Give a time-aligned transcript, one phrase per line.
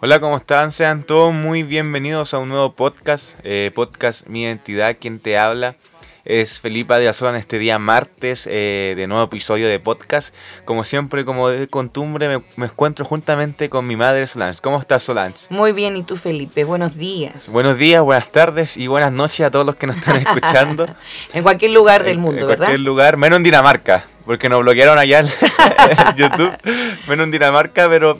[0.00, 0.72] Hola, ¿cómo están?
[0.72, 5.76] Sean todos muy bienvenidos a un nuevo podcast, eh, podcast Mi Identidad, quien te habla
[6.28, 10.34] es Felipa de en este día martes eh, de nuevo episodio de podcast.
[10.64, 14.60] Como siempre, como de costumbre, me, me, encuentro juntamente con mi madre Solange.
[14.60, 15.46] ¿Cómo estás, Solange?
[15.48, 16.64] Muy bien, ¿y tú, Felipe?
[16.64, 17.50] Buenos días.
[17.50, 20.86] Buenos días, buenas tardes y buenas noches a todos los que nos están escuchando.
[21.32, 22.66] en cualquier lugar del mundo, en, ¿verdad?
[22.66, 25.26] En cualquier lugar, menos en Dinamarca porque nos bloquearon allá en
[26.18, 26.52] YouTube,
[27.08, 28.18] menos en Dinamarca, pero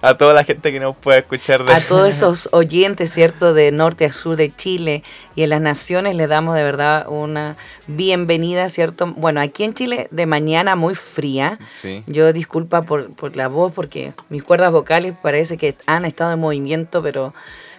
[0.00, 1.64] a toda la gente que nos pueda escuchar.
[1.64, 1.74] De...
[1.74, 3.52] A todos esos oyentes, ¿cierto?
[3.54, 5.02] De norte a sur de Chile
[5.34, 7.56] y en las naciones les damos de verdad una
[7.88, 9.12] bienvenida, ¿cierto?
[9.16, 11.58] Bueno, aquí en Chile de mañana muy fría.
[11.68, 12.04] Sí.
[12.06, 16.38] Yo disculpa por, por la voz porque mis cuerdas vocales parece que han estado en
[16.38, 17.34] movimiento, pero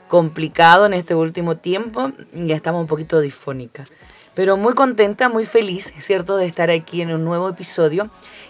[0.10, 3.88] complicado en este último tiempo y estamos un poquito disfónicas
[4.40, 8.10] pero muy contenta, muy feliz, ¿cierto?, de estar aquí en un nuevo episodio.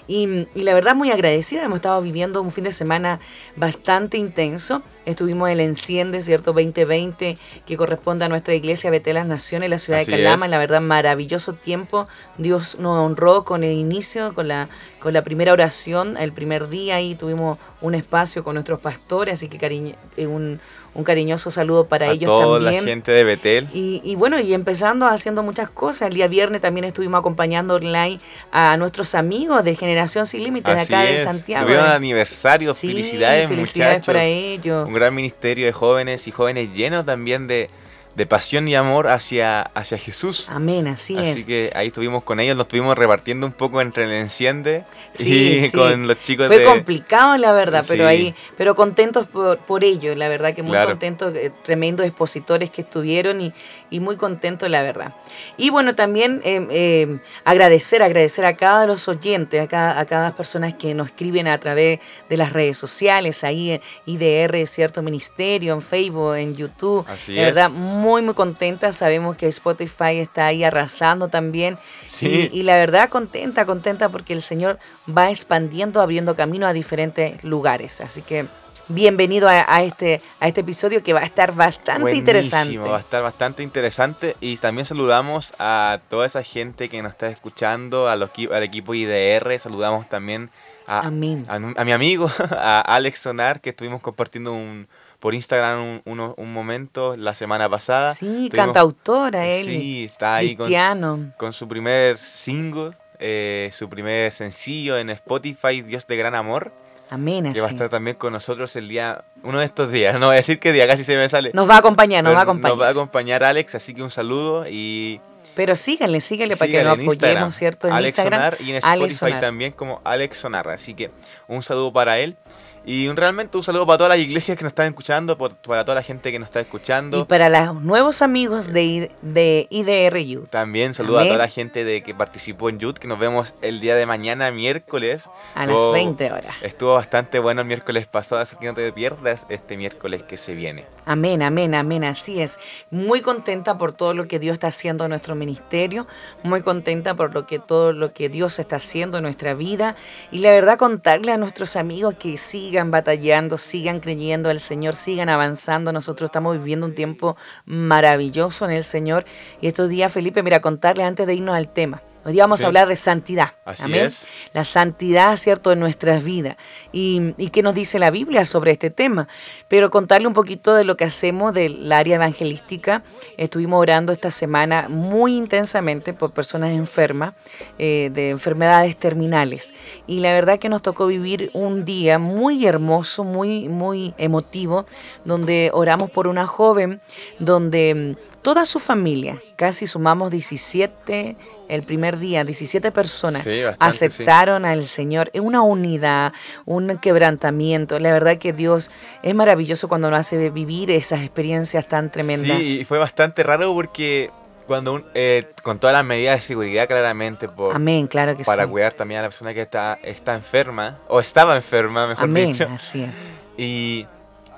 [0.10, 3.20] Y, y, la verdad muy agradecida, hemos estado viviendo un fin de semana
[3.56, 4.82] bastante intenso.
[5.06, 6.52] Estuvimos en el Enciende, ¿cierto?
[6.52, 10.46] 2020, que corresponde a nuestra iglesia Betel las Naciones, la ciudad Así de Calama.
[10.46, 10.52] es.
[10.52, 12.08] La verdad, maravilloso tiempo.
[12.40, 14.68] Dios nos honró con el inicio, con la,
[15.00, 16.18] con la primera oración.
[16.18, 20.60] El primer día ahí tuvimos un espacio con nuestros pastores, así que cariño, eh, un,
[20.96, 22.84] un cariñoso saludo para a ellos toda también.
[22.86, 23.68] la gente de Betel.
[23.74, 26.10] Y, y, bueno, y empezando haciendo muchas cosas.
[26.10, 28.20] El día viernes también estuvimos acompañando online
[28.52, 31.24] a nuestros amigos de Generación Sin Límites de Así acá de es.
[31.24, 31.66] Santiago.
[31.66, 31.94] Tuvieron ¿eh?
[31.94, 34.06] aniversario, Sí, felicidades, felicidades muchachos.
[34.14, 34.88] para ellos.
[34.88, 37.70] Un gran ministerio de jóvenes y jóvenes llenos también de,
[38.16, 40.48] de pasión y amor hacia, hacia Jesús.
[40.50, 41.46] Amén, así, Así es.
[41.46, 45.60] que ahí estuvimos con ellos, nos estuvimos repartiendo un poco entre el enciende Sí, y
[45.70, 45.72] sí.
[45.78, 46.66] con los chicos Fue de...
[46.66, 50.90] complicado, la verdad, pero ahí, pero contentos por, por ello, la verdad que muy Claro.
[50.90, 53.54] contentos, eh, tremendos expositores que estuvieron y,
[53.90, 55.14] y muy contentos, la verdad.
[55.56, 60.06] Y bueno, también eh, eh, agradecer, agradecer a cada de los oyentes, a cada, a
[60.06, 65.02] cada persona que nos escriben a través de las redes sociales, ahí en IDR, cierto
[65.02, 67.06] ministerio, en Facebook, en YouTube.
[67.08, 67.56] Así de es.
[68.00, 68.92] Muy, muy contenta.
[68.92, 71.78] Sabemos que Spotify está ahí arrasando también.
[72.08, 72.50] Sí.
[72.52, 77.44] Y, y la verdad, contenta, contenta porque el Señor va expandiendo, abriendo camino a diferentes
[77.44, 78.02] lugares.
[78.02, 78.48] Así que
[78.90, 82.78] bienvenido a, a este, a este episodio que va a estar bastante Buenísimo, interesante.
[82.78, 87.30] Va a estar bastante interesante y también saludamos a toda esa gente que nos está
[87.30, 90.50] escuchando, a los, al equipo IDR, saludamos también
[90.88, 91.44] a, Amén.
[91.48, 94.88] a, a mi amigo, a Alex Sonar, que estuvimos compartiendo un,
[95.20, 98.14] por Instagram un, uno- un momento la semana pasada.
[98.14, 101.34] Sí, Tuvimos- cantautora él, Sí, está ahí con, cristiano.
[101.38, 106.72] con su primer single, eh, su primer sencillo en Spotify, Dios de Gran Amor,
[107.10, 107.76] Amén, que va a así.
[107.76, 110.72] estar también con nosotros el día, uno de estos días, no voy a decir qué
[110.72, 111.52] día, casi se me sale.
[111.54, 112.78] Nos va a acompañar, nos Pero va a acompañar.
[112.78, 115.20] Nos va a acompañar Alex, así que un saludo y
[115.56, 117.88] Pero síganle, síganle para que síganle nos en Instagram, apoyemos, ¿cierto?
[117.88, 118.40] En Alex Instagram.
[118.42, 120.70] Sonar y en Spotify también como Alex Sonar.
[120.70, 121.12] Así que
[121.50, 122.38] un saludo para él.
[122.86, 125.84] Y un, realmente un saludo para todas las iglesias que nos están escuchando, por- para
[125.86, 127.20] toda la gente que nos está escuchando.
[127.20, 130.48] Y para los nuevos amigos de, de IDRU.
[130.48, 133.80] También saludo a toda la gente de que participó en Youth, que nos vemos el
[133.80, 135.30] día de mañana, miércoles.
[135.56, 136.56] A las Estuvo- 20 horas.
[136.62, 140.54] Estuvo bastante bueno el miércoles pasado, así que no te pierdas este miércoles que se
[140.56, 140.86] viene.
[141.06, 142.60] Amén, amén, amén, así es.
[142.92, 146.08] Muy contenta por todo lo que Dios está haciendo en nuestro ministerio,
[146.44, 149.96] muy contenta por lo que todo lo que Dios está haciendo en nuestra vida
[150.32, 152.30] y la verdad contarle a nuestros amigos que
[152.70, 155.92] sigan batallando, sigan creyendo al Señor, sigan avanzando.
[155.92, 157.36] Nosotros estamos viviendo un tiempo
[157.66, 159.26] maravilloso en el Señor
[159.60, 162.04] y estos días, Felipe, mira, contarle antes de irnos al tema.
[162.26, 162.66] Hoy día vamos Sí.
[162.66, 163.54] a hablar de santidad.
[163.64, 164.28] Así Amén es.
[164.54, 166.58] la santidad, ¿cierto?, en nuestras vidas.
[166.92, 169.30] Y, y qué nos dice la Biblia sobre este tema.
[169.70, 173.04] Pero contarle un poquito de lo que hacemos del área evangelística.
[173.38, 177.36] Estuvimos orando esta semana muy intensamente por personas enfermas,
[177.78, 179.74] eh, de enfermedades terminales.
[180.06, 184.86] Y la verdad que nos tocó vivir un día muy hermoso, muy, muy emotivo,
[185.24, 187.02] donde oramos por una joven,
[187.40, 191.36] donde toda su familia, casi sumamos 17
[191.68, 194.06] el primer día, 17 personas Sí, bastante, sí.
[194.06, 196.34] aceptaron al Señor en una unidad,
[196.66, 198.00] un quebrantamiento.
[198.00, 198.90] La verdad que Dios
[199.24, 202.58] es maravilloso cuando nos hace vivir esas experiencias tan tremendas.
[202.58, 204.32] Sí, y fue bastante raro porque
[204.68, 208.66] cuando un- eh, con todas las medidas de seguridad claramente por, Amén, claro que para
[208.66, 208.70] sí.
[208.70, 212.68] cuidar también a la persona que está, está enferma, o estaba enferma, mejor Amén, dicho.
[212.74, 213.34] así es.
[213.58, 214.06] Y,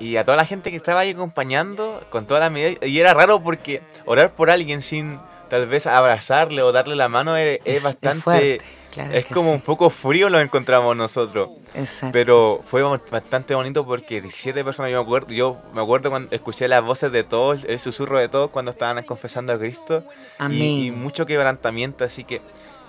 [0.01, 2.77] y a toda la gente que estaba ahí acompañando con todas las medidas.
[2.81, 7.35] Y era raro porque orar por alguien sin tal vez abrazarle o darle la mano
[7.37, 8.21] es, es bastante...
[8.21, 8.61] fuerte,
[8.91, 9.51] claro es como sí.
[9.51, 11.49] un poco frío lo encontramos nosotros.
[11.75, 12.13] Exacto.
[12.13, 16.67] Pero fue bastante bonito porque 17 personas, yo me acuerdo, yo me acuerdo cuando escuché
[16.67, 20.03] las voces de todos, el susurro de todos cuando estaban confesando a Cristo.
[20.39, 20.57] Amén.
[20.57, 22.41] Y, y mucho quebrantamiento, así que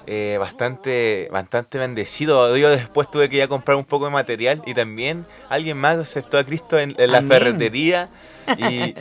[0.07, 2.57] eh, bastante, bastante bendecido.
[2.57, 5.99] Yo después tuve que ir a comprar un poco de material y también alguien más
[5.99, 8.09] aceptó a Cristo en, la ferretería
[8.57, 8.95] y,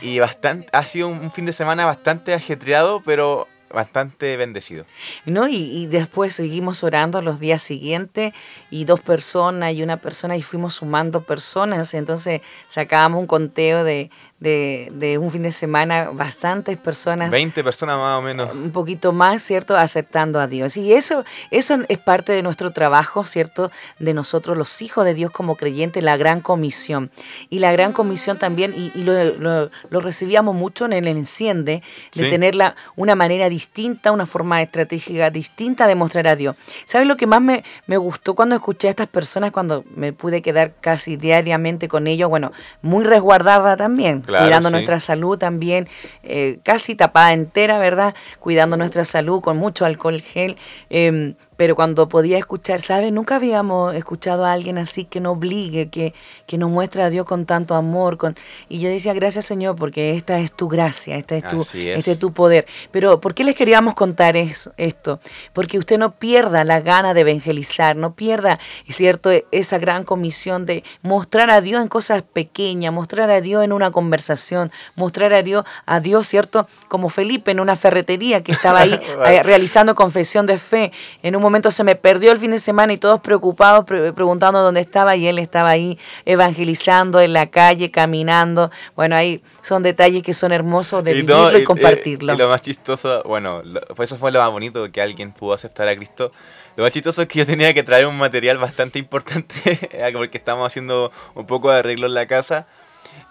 [0.00, 4.84] y bastante, ha sido un fin de semana bastante ajetreado, pero bastante bendecido.
[5.24, 5.48] ¿No?
[5.48, 8.32] Y, después seguimos orando los días siguientes
[8.70, 14.10] y dos personas y una persona y fuimos sumando personas, entonces sacábamos un conteo de,
[14.42, 17.30] de, un fin de semana bastantes personas.
[17.30, 18.52] 20 personas más o menos.
[18.52, 19.76] Un poquito más, ¿cierto?
[19.76, 20.76] Aceptando a Dios.
[20.76, 23.70] Y eso, eso es parte de nuestro trabajo, ¿cierto?
[23.98, 27.10] De nosotros los hijos de Dios como creyentes, la gran comisión.
[27.50, 31.82] Y la gran comisión también, y, lo, lo, recibíamos mucho en el enciende,
[32.14, 32.54] de tener
[32.96, 36.56] una manera distinta, una forma estratégica distinta de mostrar a Dios.
[36.84, 40.42] ¿Sabes lo que más me, me gustó cuando escuché a estas personas, cuando me pude
[40.42, 42.28] quedar casi diariamente con ellos?
[42.28, 42.52] Bueno,
[42.82, 45.88] muy resguardada también cuidando nuestra salud también,
[46.22, 48.14] eh, casi tapada entera, ¿verdad?
[48.38, 50.56] Cuidando nuestra salud con mucho alcohol gel.
[50.90, 53.12] Em, pero cuando podía escuchar, ¿sabes?
[53.12, 56.12] Nunca habíamos escuchado a alguien así que nos obligue, que,
[56.44, 58.18] que nos muestre a Dios con tanto amor.
[58.18, 58.34] Con...
[58.68, 62.18] Y yo decía, gracias Señor, porque esta es tu gracia, esta es tu, este es
[62.18, 62.66] tu poder.
[62.90, 65.20] Pero ¿por qué les queríamos contar esto?
[65.52, 70.82] Porque usted no pierda la gana de evangelizar, no pierda, cierto, esa gran comisión de
[71.02, 75.64] mostrar a Dios en cosas pequeñas, mostrar a Dios en una conversación, mostrar a Dios,
[75.86, 76.66] a Dios, ¿cierto?
[76.88, 80.90] Como Felipe en una ferretería que estaba ahí eh, realizando confesión de fe
[81.22, 84.62] en un momento momento se me perdió el fin de semana y todos preocupados preguntando
[84.62, 88.70] dónde estaba y él estaba ahí evangelizando en la calle, caminando.
[88.96, 92.32] Bueno, ahí son detalles que son hermosos de vivirlo y, compartirlo.
[92.32, 93.62] Y, lo más chistoso, bueno,
[93.98, 96.32] eso fue lo más bonito que alguien pudo aceptar a Cristo.
[96.74, 99.54] Lo más chistoso es que yo tenía que traer un material bastante importante
[100.14, 102.66] porque estamos haciendo un poco de arreglo en la casa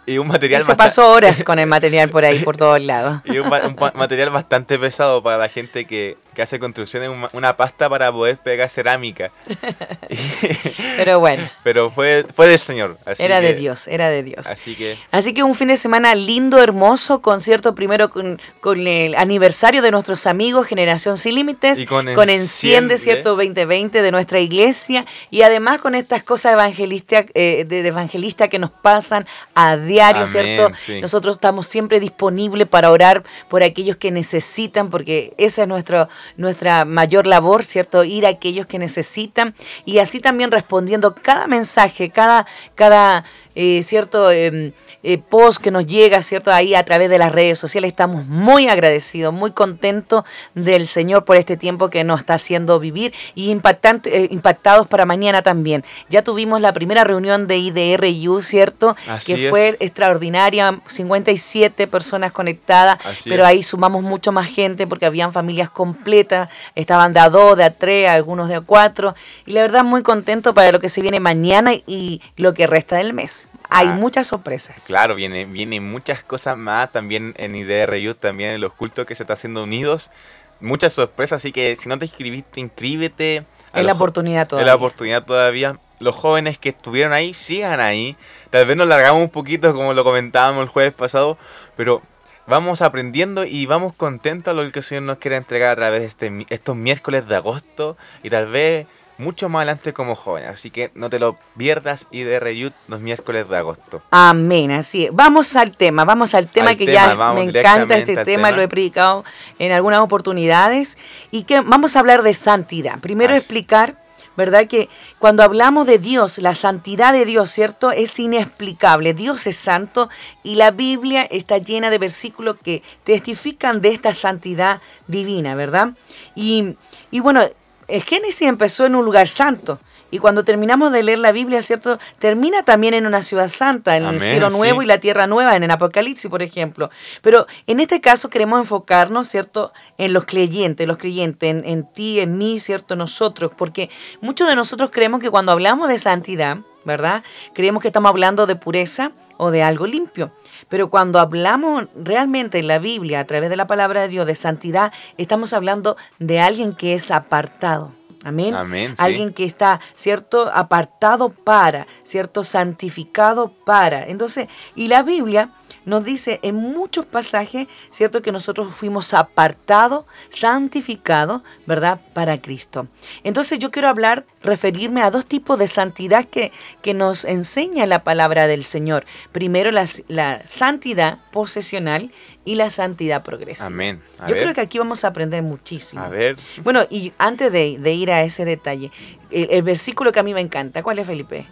[0.05, 3.21] y un material se pasó horas con el material por ahí, por todos lados.
[3.31, 7.89] Y un, material bastante pesado para la gente que, que hace construcciones, una, una, pasta
[7.89, 9.31] para poder pegar cerámica.
[10.97, 11.49] Pero bueno.
[11.63, 12.97] Pero fue, fue del Señor.
[13.17, 14.47] era de Dios, era de Dios.
[14.47, 14.97] Así que...
[15.11, 19.91] así que un fin de semana lindo, hermoso, concierto primero con, con el aniversario de
[19.91, 23.35] nuestros amigos Generación Sin Límites, y con, Enciende, ¿cierto?
[23.35, 28.59] 2020 de nuestra iglesia, y además con estas cosas evangelistas eh, de, de evangelista que
[28.59, 30.71] nos pasan a diario, ¿cierto?
[31.01, 36.07] Nosotros estamos siempre disponibles para orar por aquellos que necesitan, porque esa es nuestro,
[36.37, 38.03] nuestra mayor labor, ¿cierto?
[38.03, 39.53] Ir a aquellos que necesitan
[39.85, 44.31] y así también respondiendo cada mensaje, cada, cada eh, ¿cierto?
[44.31, 44.71] Em,
[45.03, 46.51] eh, post que nos llega, ¿cierto?
[46.51, 47.89] Ahí a través de las redes sociales.
[47.89, 53.13] Estamos muy agradecidos, muy contentos del Señor por este tiempo que nos está haciendo vivir
[53.35, 55.83] y impactante, eh, impactados para mañana también.
[56.09, 58.95] Ya tuvimos la primera reunión de IDRU, ¿cierto?
[59.25, 65.69] que fue extraordinaria, 57 personas conectadas, pero ahí sumamos mucho más gente porque habían familias
[65.69, 69.15] completas, estaban de a dos, de a tres, algunos de a cuatro.
[69.45, 72.97] Y la verdad, muy contento para lo que se viene mañana y lo que resta
[72.97, 73.47] del mes.
[73.73, 74.83] Hay ah, muchas sorpresas.
[74.85, 79.23] Claro, viene, viene muchas cosas más también en IDR también en los cultos que se
[79.23, 80.11] está haciendo unidos.
[80.59, 83.45] Muchas sorpresas, así que si no te inscribiste, inscríbete.
[83.73, 84.65] Es la oportunidad todavía.
[84.65, 85.79] Es la oportunidad todavía.
[85.99, 88.17] Los jóvenes que estuvieron ahí, sigan ahí.
[88.49, 91.37] Tal vez nos largamos un poquito, como lo comentábamos el jueves pasado,
[91.77, 92.01] pero
[92.47, 96.01] vamos aprendiendo y vamos contentos a lo que el Señor nos quiere entregar a través
[96.01, 98.85] de este, estos miércoles de agosto y tal vez
[99.21, 100.45] mucho más adelante como joven.
[100.45, 104.01] Así que no te lo pierdas y de Reyut los miércoles de agosto.
[104.11, 105.11] Amén, así es.
[105.13, 109.23] Vamos al tema, vamos al tema que ya me encanta este tema, lo he predicado
[109.59, 110.97] en algunas oportunidades
[111.31, 112.99] y que vamos a hablar de santidad.
[112.99, 113.95] Primero explicar
[114.37, 114.67] ¿verdad?
[114.67, 117.91] Que cuando hablamos de Dios, la santidad de Dios, ¿cierto?
[117.91, 119.13] Es inexplicable.
[119.13, 120.09] Dios es santo
[120.43, 125.89] y la Biblia está llena de versículos que testifican de esta santidad divina, ¿verdad?
[126.35, 126.75] Y,
[127.11, 127.43] y bueno,
[127.91, 129.79] el Génesis empezó en un lugar santo.
[130.11, 131.97] Y cuando terminamos de leer la Biblia, ¿cierto?
[132.19, 135.63] Termina también en una ciudad santa, en el cielo nuevo y la tierra nueva, en
[135.63, 136.89] el Apocalipsis, por ejemplo.
[137.21, 139.71] Pero en este caso queremos enfocarnos, ¿cierto?
[139.97, 142.95] En los creyentes, los creyentes, en, en ti, en mí, ¿cierto?
[142.95, 143.89] Nosotros, porque
[144.19, 147.23] muchos de nosotros creemos que cuando hablamos de santidad, ¿verdad?
[147.53, 150.31] Creemos que estamos hablando de pureza o de algo limpio.
[150.69, 154.35] Pero cuando hablamos realmente en la Biblia, a través de la palabra de Dios, de
[154.35, 157.93] santidad, estamos hablando de alguien que es apartado.
[158.23, 158.53] Amén.
[158.97, 160.51] Alguien que está, ¿cierto?
[160.53, 162.43] Apartado para, ¿cierto?
[162.43, 164.07] Santificado para.
[164.07, 165.51] Entonces, y la Biblia
[165.85, 168.21] nos dice en muchos pasajes, ¿cierto?
[168.21, 171.99] Que nosotros fuimos apartados, santificados, ¿verdad?
[172.13, 172.87] Para Cristo.
[173.23, 178.03] Entonces yo quiero hablar, referirme a dos tipos de santidad que, que nos enseña la
[178.03, 179.05] palabra del Señor.
[179.31, 182.11] Primero la, la santidad posesional
[182.45, 183.67] y la santidad progresiva.
[183.67, 184.01] Amén.
[184.27, 186.01] yo creo que aquí vamos a aprender muchísimo.
[186.01, 186.37] A ver.
[186.63, 188.91] Bueno, y antes de, ir a ese detalle,
[189.29, 191.47] el versículo que a mí me encanta, ¿cuál es Felipe?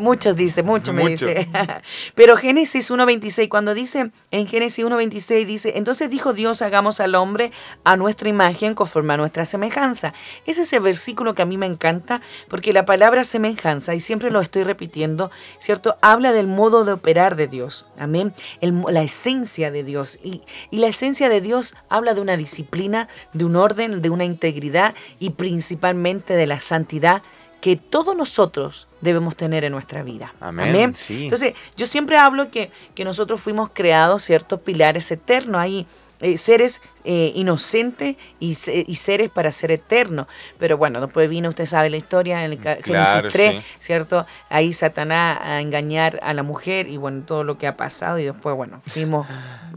[0.00, 1.48] Muchos dice, muchos me dice.
[2.14, 7.52] Pero Génesis 1.26, cuando dice, en Génesis 1.26 dice, entonces dijo Dios, hagamos al hombre
[7.84, 10.14] a nuestra imagen conforme a nuestra semejanza.
[10.46, 14.30] Ese es el versículo que a mí me encanta, porque la palabra semejanza, y siempre
[14.30, 15.96] lo estoy repitiendo, ¿cierto?
[16.00, 17.86] Habla del modo de operar de Dios.
[17.98, 18.32] Amén.
[18.60, 20.18] la esencia de Dios.
[20.22, 24.24] Y, y la esencia de Dios habla de una disciplina, de un orden, de una
[24.24, 27.22] integridad y principalmente de la santidad
[27.62, 30.34] que todos nosotros debemos tener en nuestra vida.
[30.40, 30.94] Amén.
[31.08, 35.60] Entonces, yo siempre hablo que, que, nosotros fuimos creados ciertos pilares eternos.
[35.60, 35.86] Hay
[36.20, 40.26] eh, seres eh, inocentes y, y, seres para ser eternos.
[40.58, 44.26] Pero bueno, después vino, usted sabe la historia en el Génesis 3, ¿cierto?
[44.48, 48.24] Ahí Satanás a engañar a la mujer y bueno, todo lo que ha pasado y
[48.24, 49.24] después, bueno, fuimos,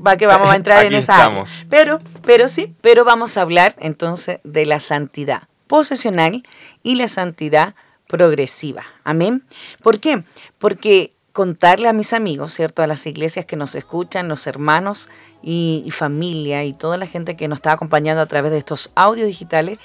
[0.05, 1.31] va que vamos a entrar en esa
[1.69, 5.43] Pero, pero sí, pero vamos a hablar entonces de la santidad
[5.75, 6.41] posesional
[6.83, 7.75] y la santidad
[8.07, 8.85] progresiva.
[9.03, 9.43] Amén.
[9.83, 10.23] ¿Por qué?
[10.57, 12.81] Porque contarle a mis amigos, ¿cierto?
[12.81, 15.09] A las iglesias que nos escuchan, los hermanos
[15.43, 19.27] y, familia y toda la gente que nos está acompañando a través de estos audios
[19.27, 19.79] digitales,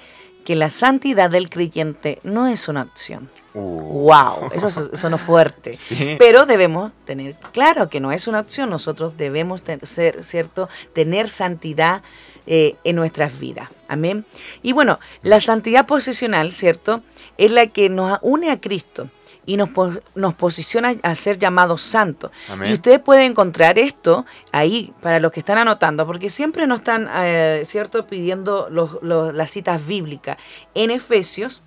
[0.44, 3.28] que la santidad del creyente no es una opción.
[3.52, 4.46] ¡Wow!
[4.46, 4.48] Uh.
[4.52, 5.76] Eso sonó fuerte.
[6.20, 8.70] Pero debemos tener claro que no es una opción.
[8.70, 10.68] Nosotros debemos ser, ¿cierto?
[10.92, 12.04] Tener santidad
[12.46, 13.68] eh, en nuestras vidas.
[13.88, 14.24] Amén.
[14.62, 17.02] Y bueno, la santidad posicional, ¿cierto?
[17.38, 19.08] Es la que nos une a Cristo
[19.46, 19.70] y nos,
[20.14, 22.30] nos posiciona a ser llamados santos.
[22.66, 27.08] Y ustedes pueden encontrar esto ahí para los que están anotando, porque siempre nos están,
[27.16, 30.36] eh, ¿cierto?, pidiendo las citas bíblicas.
[30.74, 31.62] En Efesios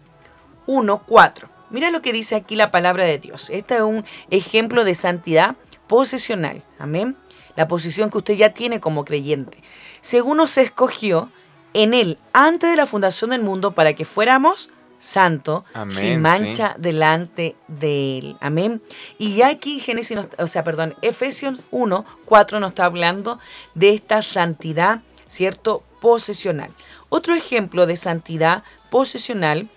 [0.66, 1.50] 1, 4.
[1.72, 3.50] Mira lo que dice aquí la palabra de Dios.
[3.50, 5.56] Este es un ejemplo de santidad
[5.88, 6.64] posesional.
[6.80, 7.18] Amén.
[7.56, 9.58] La posición que usted ya tiene como creyente
[10.04, 11.30] según nos escogió
[11.74, 14.70] en él antes de la fundación del mundo para que fuéramos
[15.00, 18.38] santo, sin mancha delante de él.
[18.40, 18.82] Amén.
[19.18, 23.40] Y ya aquí Génesis, o sea, perdón, Efesios 1, 4 nos está hablando
[23.76, 25.84] de esta santidad, ¿cierto?
[26.00, 26.70] Posesional.
[27.10, 29.70] Otro ejemplo de santidad posesional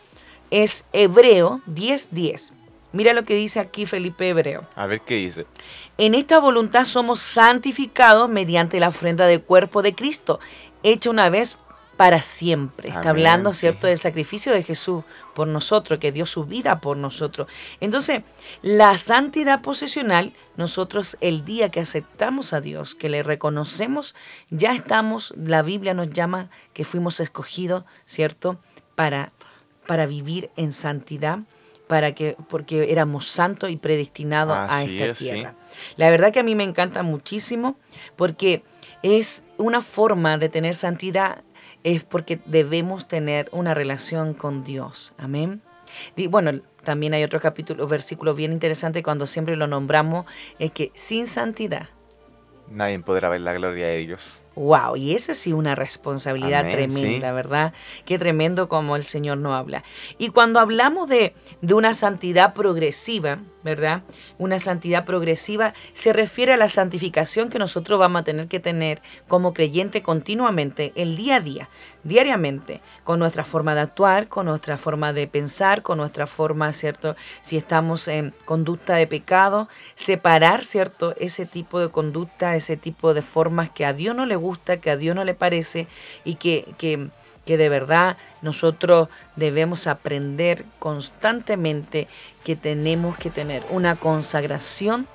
[0.50, 2.52] es Hebreo 10, 10.
[2.92, 4.66] Mira lo que dice aquí Felipe Hebreo.
[4.74, 5.46] A ver qué dice.
[5.98, 10.38] En esta voluntad somos santificados mediante la ofrenda del cuerpo de Cristo,
[10.82, 11.58] hecha una vez
[11.96, 12.90] para siempre.
[12.90, 17.48] Está hablando, ¿cierto?, del sacrificio de Jesús por nosotros, que dio su vida por nosotros.
[17.80, 18.22] Entonces,
[18.62, 24.14] la santidad posesional, nosotros el día que aceptamos a Dios, que le reconocemos,
[24.50, 28.58] ya estamos, la Biblia nos llama que fuimos escogidos, ¿cierto?,
[28.94, 29.32] para,
[29.86, 31.40] para vivir en santidad
[31.86, 35.54] para que, porque éramos santos y predestinados a esta tierra.
[35.96, 37.76] La verdad que a mí me encanta muchísimo
[38.16, 38.62] porque
[39.02, 41.42] es una forma de tener santidad,
[41.84, 45.14] es porque debemos tener una relación con Dios.
[45.18, 45.62] Amén.
[46.16, 50.26] Y bueno, también hay otro capítulo, versículo bien interesante cuando siempre lo nombramos,
[50.58, 51.88] es que sin santidad
[52.70, 54.44] nadie podrá ver la gloria de Dios.
[54.54, 57.74] Wow, y esa sí una responsabilidad tremenda, ¿verdad?
[58.04, 59.84] Qué tremendo como el Señor no habla.
[60.18, 64.02] Y cuando hablamos de, de, una santidad progresiva, ¿verdad?
[64.38, 69.02] Una santidad progresiva se refiere a la santificación que nosotros vamos a tener que tener
[69.28, 71.68] como creyente continuamente, el día a día,
[72.04, 77.16] diariamente, con nuestra forma de actuar, con nuestra forma de pensar, con nuestra forma, ¿cierto?
[77.42, 81.14] Si estamos en conducta de pecado, separar, ¿cierto?
[81.18, 84.90] Ese tipo de conducta, ese tipo de formas que a Dios no le gusta que
[84.90, 85.86] a Dios no le parece
[86.24, 87.10] y que, que,
[87.44, 92.08] que de verdad nosotros debemos aprender constantemente
[92.46, 95.08] que tenemos que tener una consagración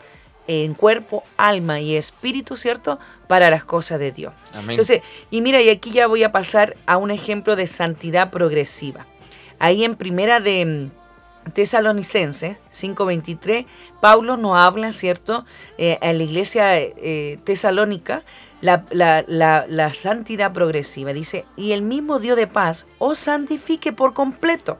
[0.47, 2.99] en cuerpo, alma y espíritu, ¿cierto?
[3.29, 4.33] Para las cosas de Dios.
[4.67, 9.07] Entonces, y mira, y aquí ya voy a pasar a un ejemplo de santidad progresiva.
[9.59, 10.89] Ahí en primera de
[11.53, 13.65] Tesalonicenses 5:23,
[14.01, 15.45] Pablo nos habla, ¿cierto?,
[15.77, 18.25] eh, a la iglesia eh, tesalónica,
[18.59, 21.13] la, la, santidad progresiva.
[21.13, 24.77] Dice, y el mismo Dios de paz os santifique por completo.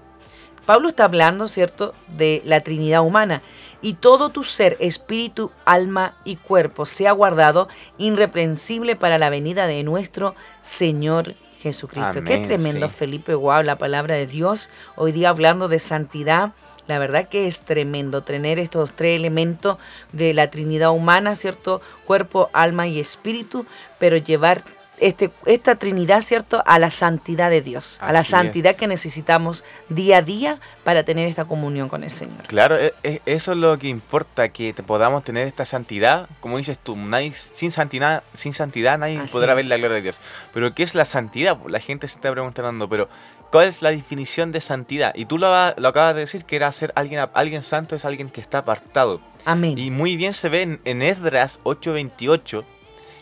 [0.65, 3.41] Pablo está hablando, ¿cierto?, de la Trinidad humana.
[3.82, 9.84] Y todo tu ser, espíritu, alma y cuerpo sea guardado irreprensible para la venida de
[9.84, 12.24] nuestro Señor Jesucristo.
[12.24, 13.34] Qué tremendo, Felipe.
[13.36, 14.70] Wow, la palabra de Dios.
[14.96, 16.53] Hoy día hablando de santidad.
[16.88, 19.77] La verdad que es tremendo tener estos tres elementos
[20.12, 21.82] de la Trinidad humana, ¿cierto?
[22.06, 23.65] Cuerpo, alma y espíritu,
[24.00, 24.63] pero llevar
[25.01, 26.62] este, esta Trinidad, ¿cierto?
[26.65, 31.27] A la santidad de Dios, a la santidad que necesitamos día a día para tener
[31.27, 32.43] esta comunión con el Señor.
[32.48, 36.77] Claro, e, e, eso es lo que importa, que podamos tener esta santidad, como dices
[36.77, 40.20] tú, nadie, sin santidad, sin santidad nadie podrá ver la gloria de Dios.
[40.53, 41.58] Pero ¿qué es la santidad?
[41.67, 43.10] La gente se está preguntando, pero
[43.51, 45.13] ¿cuál es la definición de santidad?
[45.15, 48.29] Y tú lo, lo acabas de decir, que era ser alguien, alguien santo es alguien
[48.29, 49.20] que está apartado.
[49.46, 49.79] Amén.
[49.79, 52.63] Y muy bien se ve en, en Esdras 8:28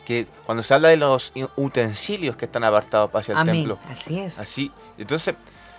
[0.10, 3.78] que cuando se habla de los utensilios que están apartados hacia el templo.
[3.88, 4.39] Así es.
[4.39, 5.36] Así, entonces,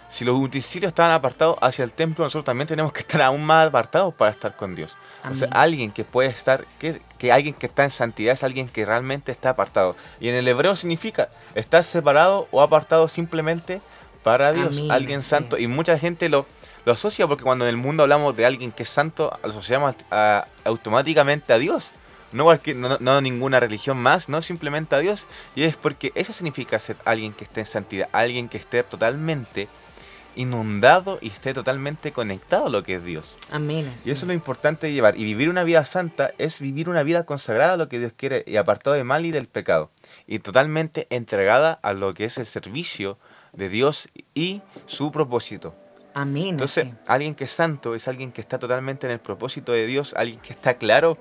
[0.09, 3.67] si los utensilios están apartados hacia el templo, nosotros también tenemos que estar aún más
[3.67, 4.97] apartados para estar con Dios.
[5.29, 8.69] O sea, alguien que puede estar, que, que alguien que está en santidad es alguien
[8.69, 9.97] que realmente está apartado.
[10.21, 13.83] Y en el hebreo significa estar separado o apartado simplemente
[14.23, 15.59] para Dios, alguien santo.
[15.59, 16.47] Y mucha gente lo,
[16.85, 19.97] lo asocia porque cuando en el mundo hablamos de alguien que es santo, lo asociamos
[20.65, 21.95] automáticamente a Dios
[22.33, 22.45] no,
[22.77, 25.27] no, no, ninguna religión más, no simplemente a Dios.
[25.55, 29.69] Y es porque eso significa ser alguien que esté en santidad, alguien que esté totalmente
[30.37, 33.37] inundado y esté totalmente conectado a lo que es Dios.
[33.51, 33.91] Amén.
[34.05, 35.19] Y eso es lo importante de llevar.
[35.19, 38.45] Y vivir una vida santa es vivir una vida consagrada a lo que Dios quiere
[38.47, 39.91] y apartado del mal y del pecado.
[40.27, 43.19] Y totalmente entregada a lo que es el servicio
[43.53, 45.75] de Dios y su propósito.
[46.15, 46.49] Amén.
[46.51, 50.15] Entonces, alguien que es santo es alguien que está totalmente en el propósito de Dios,
[50.17, 51.19] alguien que está claro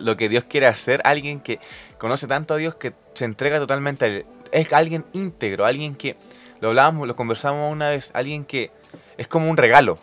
[0.00, 1.58] lo que Dios quiere hacer, alguien que
[1.98, 4.26] conoce tanto a Dios que se entrega totalmente a Él.
[4.52, 6.16] Es alguien íntegro, alguien que,
[6.60, 8.70] lo hablábamos, lo conversamos una vez, alguien que
[9.16, 9.98] es como un regalo.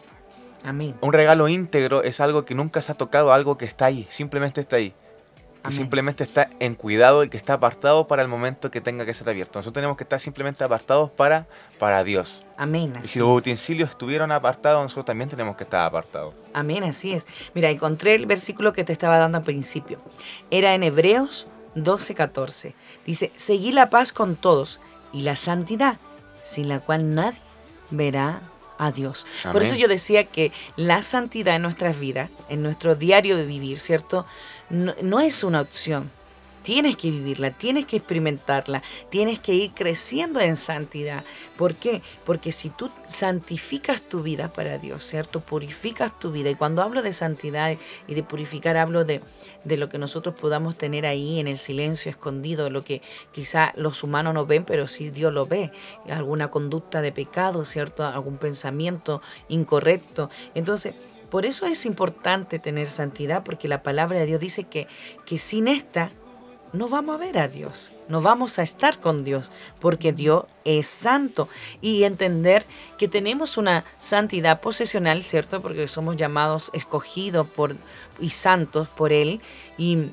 [0.63, 0.95] Amén.
[1.01, 4.61] Un regalo íntegro es algo que nunca se ha tocado, algo que está ahí, simplemente
[4.61, 4.93] está ahí
[5.67, 9.13] y simplemente está en cuidado y que está apartado para el momento que tenga que
[9.13, 9.59] ser abierto.
[9.59, 11.47] Nosotros tenemos que estar simplemente apartados para,
[11.79, 12.43] para Dios.
[12.57, 12.93] Amén.
[13.03, 16.35] y si los utensilios estuvieron apartados, nosotros también tenemos que estar apartados.
[16.53, 17.27] Amén, así es.
[17.53, 19.99] Mira, encontré el versículo que te estaba dando al principio.
[20.51, 22.73] Era en Hebreos 12:14.
[23.05, 24.79] Dice, seguí la paz con todos
[25.11, 25.97] y la santidad,
[26.41, 27.39] sin la cual nadie
[27.91, 28.41] verá
[28.77, 29.25] a Dios.
[29.51, 33.79] Por eso yo decía que la santidad en nuestras vidas, en nuestro diario de vivir,
[33.79, 34.25] ¿cierto?
[34.69, 36.09] No, es una opción.
[36.63, 38.81] Tienes que vivirla, tienes que experimentarla,
[39.11, 41.23] tienes que ir creciendo en santidad.
[41.57, 42.01] ¿Por qué?
[42.23, 45.41] Porque si tú santificas tu vida para Dios, ¿cierto?
[45.41, 46.49] Purificas tu vida.
[46.49, 49.21] Y cuando hablo de santidad y de purificar, hablo de,
[49.63, 54.01] de lo que nosotros podamos tener ahí en el silencio escondido, lo que quizá los
[54.01, 55.71] humanos no ven, pero sí Dios lo ve.
[56.09, 58.03] Alguna conducta de pecado, ¿cierto?
[58.03, 60.31] Algún pensamiento incorrecto.
[60.55, 60.95] Entonces,
[61.35, 64.87] por eso es importante tener santidad, porque la palabra de Dios dice que,
[65.25, 66.09] que sin esta
[66.71, 70.87] no vamos a ver a Dios, no vamos a estar con Dios, porque Dios es
[70.87, 71.49] santo.
[71.81, 72.65] Y entender
[72.97, 75.61] que tenemos una santidad posesional, ¿cierto?
[75.61, 77.75] Porque somos llamados, escogidos por,
[78.21, 79.41] y santos por Él.
[79.77, 80.11] Y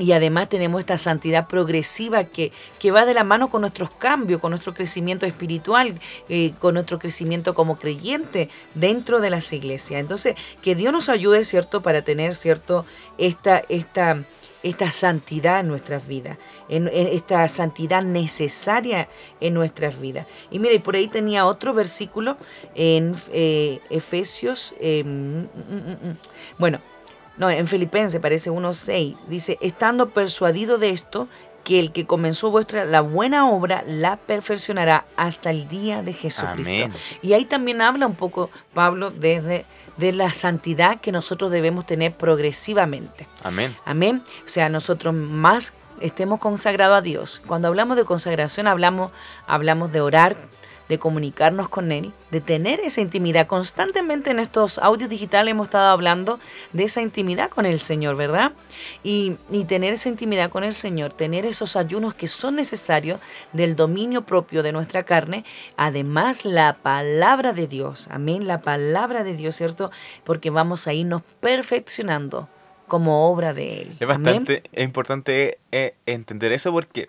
[0.00, 4.40] y además tenemos esta santidad progresiva que, que, va de la mano con nuestros cambios,
[4.40, 5.94] con nuestro crecimiento espiritual,
[6.28, 10.00] eh, con nuestro crecimiento como creyente dentro de las iglesias.
[10.00, 12.86] Entonces, que Dios nos ayude, ¿cierto?, para tener, ¿cierto?,
[13.18, 14.24] esta, esta,
[14.62, 19.08] esta santidad en nuestras vidas, esta santidad necesaria
[19.40, 20.26] en nuestras vidas.
[20.50, 22.36] Y mira, y por ahí tenía otro versículo
[22.74, 26.16] en eh, Efesios, eh, mm, mm, mm,
[26.58, 26.80] bueno,
[27.36, 31.28] no, en Filipenses parece 1.6, dice, estando persuadido de esto,
[31.64, 36.98] que el que comenzó vuestra la buena obra la perfeccionará hasta el día de Jesucristo.
[37.22, 39.64] Y ahí también habla un poco Pablo desde
[39.96, 43.28] de la santidad que nosotros debemos tener progresivamente.
[43.42, 43.76] Amén.
[43.84, 44.22] Amén.
[44.46, 47.42] O sea, nosotros más estemos consagrados a Dios.
[47.46, 49.12] Cuando hablamos de consagración hablamos
[49.46, 50.36] hablamos de orar
[50.90, 53.46] de comunicarnos con Él, de tener esa intimidad.
[53.46, 56.40] Constantemente en estos audios digitales hemos estado hablando
[56.72, 58.52] de esa intimidad con el Señor, ¿verdad?
[59.04, 59.36] Y,
[59.68, 63.20] tener esa intimidad con el Señor, tener esos ayunos que son necesarios
[63.52, 65.44] del dominio propio de nuestra carne,
[65.76, 69.92] además la palabra de Dios, amén, la palabra de Dios, ¿cierto?
[70.24, 72.48] Porque vamos a irnos perfeccionando
[72.88, 73.96] como obra de Él.
[74.00, 77.08] Es bastante importante eh, entender eso porque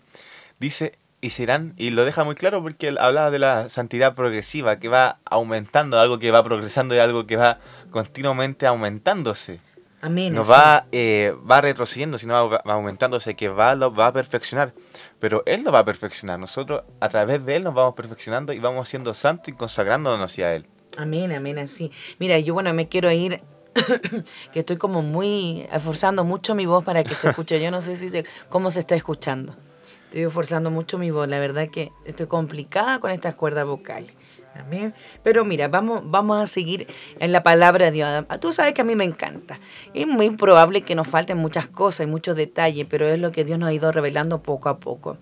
[0.59, 4.79] dice y serán, y lo deja muy claro porque él hablaba de la santidad progresiva,
[4.79, 7.59] que va aumentando, algo que va progresando y algo que va
[7.91, 9.59] continuamente aumentándose.
[10.01, 10.33] Amén.
[10.33, 14.73] No va, eh, va retrocediendo, sino va, aumentándose, que va, lo va a perfeccionar.
[15.19, 16.39] Pero Él lo va a perfeccionar.
[16.39, 20.55] Nosotros a través de Él nos vamos perfeccionando y vamos siendo santos y consagrándonos hacia
[20.55, 20.65] Él.
[20.97, 21.91] Amén, amén, así.
[22.17, 23.41] Mira, yo bueno, me quiero ir
[24.51, 27.61] que estoy como muy esforzando mucho mi voz para que se escuche.
[27.61, 28.09] Yo no sé si
[28.49, 29.55] cómo se está escuchando.
[30.11, 34.11] Estoy esforzando mucho mi voz, la verdad que estoy complicada con estas cuerdas vocales.
[34.59, 34.93] Amén.
[35.23, 36.85] Pero mira, vamos, vamos a seguir
[37.17, 38.25] en la palabra de Dios.
[38.41, 39.61] Tú sabes que a mí me encanta.
[39.93, 43.45] Es muy probable que nos falten muchas cosas y muchos detalles, pero es lo que
[43.45, 45.15] Dios nos ha ido revelando poco a poco.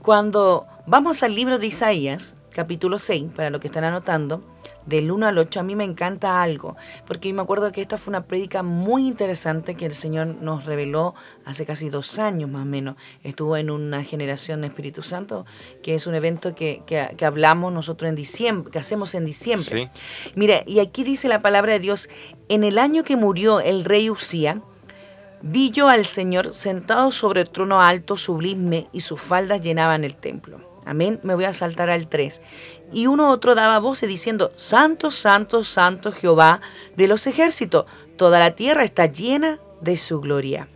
[0.00, 4.42] Cuando vamos al libro de Isaías, capítulo 6, para los que están anotando,
[4.86, 8.12] del 1 al 8, a mí me encanta algo, porque me acuerdo que esta fue
[8.12, 11.14] una prédica muy interesante que el Señor nos reveló
[11.44, 12.96] hace casi dos años más o menos.
[13.22, 15.46] Estuvo en una generación de Espíritu Santo,
[15.82, 19.90] que es un evento que, que, hablamos nosotros en diciembre, que hacemos en diciembre.
[20.34, 22.08] Mira, y aquí dice la palabra de Dios,
[22.48, 24.60] en el año que murió el rey Usía,
[25.42, 30.16] vi yo al Señor sentado sobre el trono alto, sublime, y sus faldas llenaban el
[30.16, 30.70] templo.
[30.84, 31.20] Amén.
[31.22, 32.42] Me voy a saltar al 3.
[32.92, 36.60] Y uno otro daba voces diciendo, Santo, Santo, Santo Jehová
[36.96, 40.68] de los ejércitos, toda la tierra está llena de su gloria.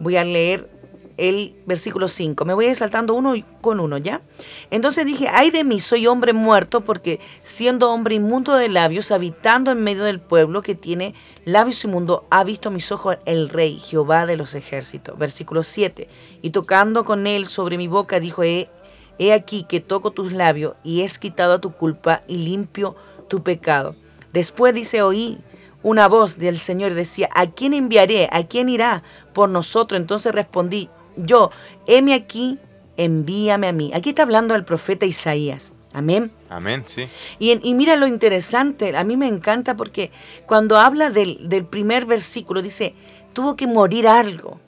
[0.00, 0.78] Voy a leer
[1.18, 2.44] el versículo 5.
[2.44, 4.22] Me voy a saltando uno con uno, ¿ya?
[4.70, 9.72] Entonces dije, ay de mí, soy hombre muerto, porque siendo hombre inmundo de labios, habitando
[9.72, 14.26] en medio del pueblo que tiene labios inmundos, ha visto mis ojos el rey, Jehová
[14.26, 15.18] de los ejércitos.
[15.18, 16.08] Versículo 7.
[16.40, 18.70] Y tocando con él sobre mi boca, dijo, he
[19.18, 22.96] He aquí que toco tus labios y es quitado tu culpa y limpio
[23.28, 23.96] tu pecado.
[24.32, 25.38] Después dice, oí
[25.82, 28.28] una voz del Señor decía, ¿a quién enviaré?
[28.32, 29.02] ¿A quién irá
[29.32, 30.00] por nosotros?
[30.00, 31.50] Entonces respondí, yo,
[31.86, 32.58] heme aquí,
[32.96, 33.90] envíame a mí.
[33.94, 35.72] Aquí está hablando el profeta Isaías.
[35.92, 36.30] Amén.
[36.50, 37.08] Amén, sí.
[37.38, 40.10] Y, y, mira lo interesante, a mí me encanta porque
[40.46, 42.94] cuando habla del, del primer versículo dice,
[43.32, 44.60] tuvo que morir algo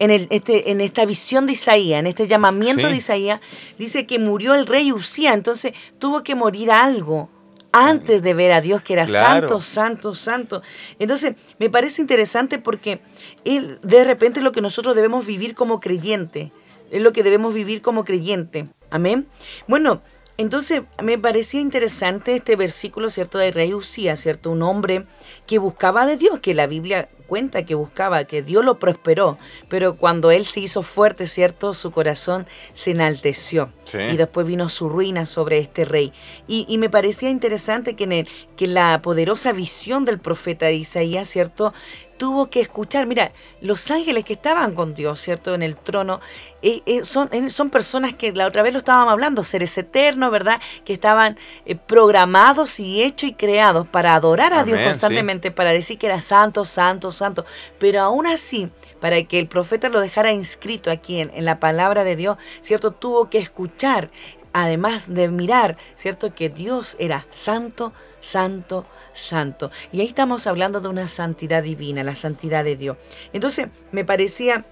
[0.00, 3.40] en, el, este, en esta visión de Isaías, en este llamamiento de Isaías,
[3.78, 7.28] dice que murió el rey Usía, entonces tuvo que morir algo
[7.70, 10.62] antes de ver a Dios que era santo, santo, santo.
[10.98, 13.00] Entonces, me parece interesante porque
[13.44, 16.50] él, de repente lo que nosotros debemos vivir como creyente,
[16.90, 18.68] es lo que debemos vivir como creyente.
[18.90, 19.28] Amén.
[19.68, 20.02] Bueno,
[20.40, 23.36] entonces me parecía interesante este versículo, ¿cierto?
[23.36, 24.50] De rey Usía, ¿cierto?
[24.50, 25.04] Un hombre
[25.46, 29.36] que buscaba de Dios, que la Biblia cuenta que buscaba, que Dios lo prosperó,
[29.68, 31.74] pero cuando él se hizo fuerte, ¿cierto?
[31.74, 36.10] Su corazón se enalteció y después vino su ruina sobre este rey.
[36.48, 41.74] Y, me parecía interesante que, en el, que la poderosa visión del profeta Isaías, ¿cierto?
[42.20, 45.54] Tuvo que escuchar, mira, los ángeles que estaban con Dios, ¿cierto?
[45.54, 46.20] En el trono,
[46.60, 50.30] eh, eh, son, eh, son personas que la otra vez lo estábamos hablando, seres eternos,
[50.30, 50.60] ¿verdad?
[50.84, 51.38] Que estaban
[51.86, 56.66] programados y hechos y creados para adorar a Dios constantemente, para decir que era santo,
[56.66, 57.46] santo, santo.
[57.78, 58.68] Pero aún así,
[59.00, 62.90] para que el profeta lo dejara inscrito aquí en, en la palabra de Dios, ¿cierto?
[62.90, 64.10] Tuvo que escuchar
[64.52, 66.34] además de mirar, ¿cierto?
[66.34, 69.70] Que Dios era santo, santo, santo.
[69.92, 72.96] Y ahí estamos hablando de una santidad divina, la santidad de Dios.
[73.32, 74.64] Entonces, me parecía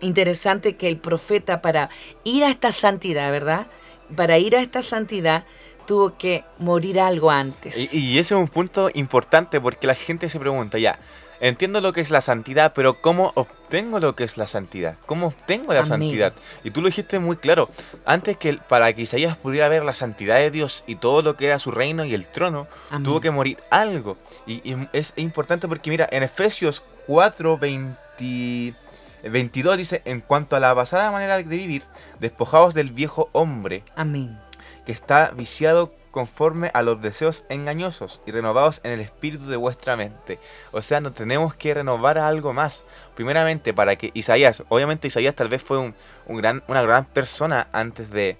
[0.00, 1.90] interesante que el profeta para
[2.24, 3.66] ir a esta santidad, ¿verdad?
[4.14, 5.44] Para ir a esta santidad
[5.86, 7.94] tuvo que morir algo antes.
[7.94, 10.98] Y, ese es un punto importante porque la gente se pregunta, ya,
[11.40, 14.96] entiendo lo que es la santidad, pero ¿cómo obtengo lo que es la santidad?
[15.06, 16.32] ¿Cómo obtengo la santidad?
[16.62, 17.68] Y tú lo dijiste muy claro.
[18.04, 21.46] Antes que para que Isaías pudiera ver la santidad de Dios y todo lo que
[21.46, 22.66] era su reino y el trono,
[23.02, 24.16] tuvo que morir algo.
[24.46, 31.10] Y, es importante porque mira, en Efesios 4, 22 dice, en cuanto a la basada
[31.10, 31.82] manera de vivir,
[32.20, 33.82] despojados del viejo hombre.
[33.96, 34.38] Amén.
[34.86, 39.96] Que está viciado conforme a los deseos engañosos y renovados en el espíritu de vuestra
[39.96, 40.38] mente.
[40.70, 42.84] O sea, nos tenemos que renovar a algo más.
[43.16, 45.92] Primeramente, para que Isaías, obviamente Isaías tal vez fue un,
[46.28, 48.38] gran, una gran persona antes de,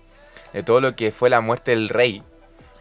[0.64, 2.22] todo lo que fue la muerte del rey.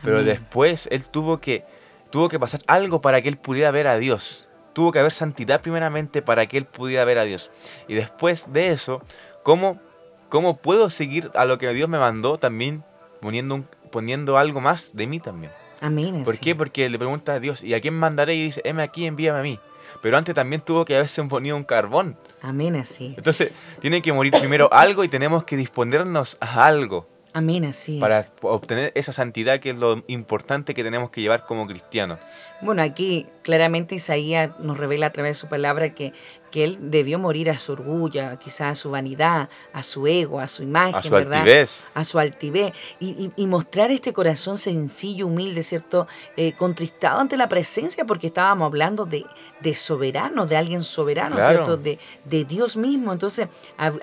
[0.04, 1.66] Pero después él tuvo que,
[2.12, 4.48] tuvo que pasar algo para que él pudiera ver a Dios.
[4.74, 7.50] Tuvo que haber santidad primeramente para que él pudiera ver a Dios.
[7.88, 9.02] Y después de eso,
[9.42, 9.82] ¿cómo,
[10.30, 12.84] cómo puedo seguir a lo que Dios me mandó también
[13.22, 15.54] poniendo un, poniendo algo más de mí también.
[15.80, 16.24] Amén.
[16.26, 16.56] ¿Por qué?
[16.56, 18.34] Porque le pregunta a Dios, ¿y a quién mandaré?
[18.36, 19.60] Y dice, heme aquí, envíame a mí.
[20.02, 22.18] Pero antes también tuvo que haberse ponido un carbón.
[22.42, 23.14] Amén, así.
[23.16, 27.08] Entonces, tiene que morir primero algo y tenemos que disponernos a algo.
[27.36, 31.66] Amén, así Para obtener esa santidad que es lo importante que tenemos que llevar como
[31.66, 32.20] cristianos.
[32.62, 36.14] Bueno, aquí claramente Isaías nos revela a través de su palabra que
[36.54, 40.48] que él debió morir a su orgullo, quizás a su vanidad, a su ego, a
[40.48, 41.88] su imagen, a su altivez.
[41.96, 42.74] A su altivez.
[43.00, 46.08] Y, mostrar este corazón sencillo, humilde, ¿cierto?
[46.38, 49.26] Eh, contristado ante la presencia, porque estábamos hablando de,
[49.74, 51.76] soberano, de alguien soberano, ¿cierto?
[51.76, 51.98] De,
[52.46, 53.12] Dios mismo.
[53.12, 53.48] Entonces,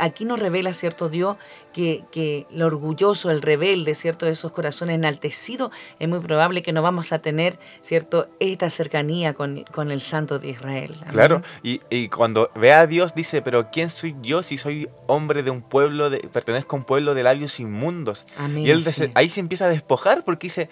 [0.00, 1.08] aquí nos revela, ¿cierto?
[1.08, 1.36] Dios
[1.72, 4.26] que, que el orgulloso, el rebelde, ¿cierto?
[4.26, 8.28] De esos corazones enaltecidos, es muy probable que no vamos a tener, ¿cierto?
[8.40, 10.96] Esta cercanía con, el Santo de Israel.
[11.10, 14.88] Claro, y, y cuando cuando ve a Dios dice, pero ¿quién soy yo si soy
[15.06, 18.26] hombre de un pueblo, de, pertenezco a un pueblo de labios inmundos?
[18.56, 20.68] y él ahí se empieza a despojar porque dice,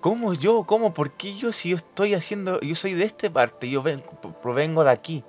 [0.00, 0.64] ¿cómo yo?
[0.64, 0.94] ¿Cómo?
[0.94, 3.82] ¿Por qué yo si yo estoy haciendo, yo soy de esta parte, yo
[4.42, 5.24] provengo de aquí?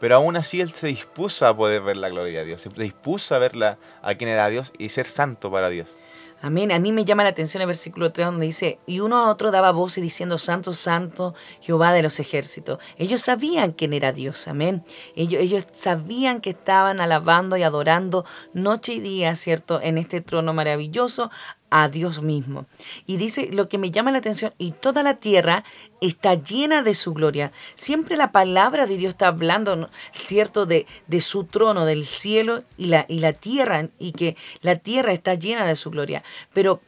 [0.00, 3.34] Pero aún así él se dispuso a poder ver la gloria de Dios, se dispuso
[3.34, 5.94] a verla a quien era Dios y ser santo para Dios.
[6.42, 6.72] Amén.
[6.72, 9.52] A mí me llama la atención el versículo 3 donde dice, y uno a otro
[9.52, 12.80] daba voces diciendo, Santo, Santo, Jehová de los ejércitos.
[12.98, 14.84] Ellos sabían quién era Dios, amén.
[15.14, 18.24] Ellos, ellos sabían que estaban alabando y adorando
[18.54, 19.80] noche y día, ¿cierto?
[19.80, 21.30] En este trono maravilloso
[21.72, 22.66] a Dios mismo.
[23.06, 25.64] Y dice lo que me llama la atención, y toda la tierra
[26.02, 27.50] está llena de su gloria.
[27.74, 32.86] Siempre la palabra de Dios está hablando, ¿cierto?, de, de su trono, del cielo y
[32.86, 36.22] la, y la tierra, y que la tierra está llena de su gloria.
[36.52, 36.82] Pero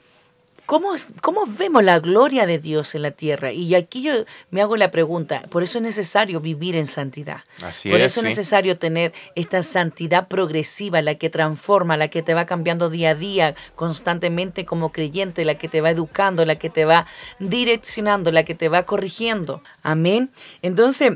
[0.67, 3.53] ¿Cómo, ¿Cómo, vemos la gloria de Dios en la tierra?
[3.53, 4.13] Y aquí yo
[4.51, 7.43] me hago la pregunta, por eso es necesario vivir en santidad.
[7.61, 12.47] por eso es necesario tener esta santidad progresiva, la que transforma, la que te va
[12.47, 16.87] cambiando día a día constantemente como creyente, la que te va educando, la que te
[16.87, 17.07] va
[17.39, 19.63] direccionando, la que te va corrigiendo.
[19.83, 20.31] Amén.
[20.63, 21.13] Entonces,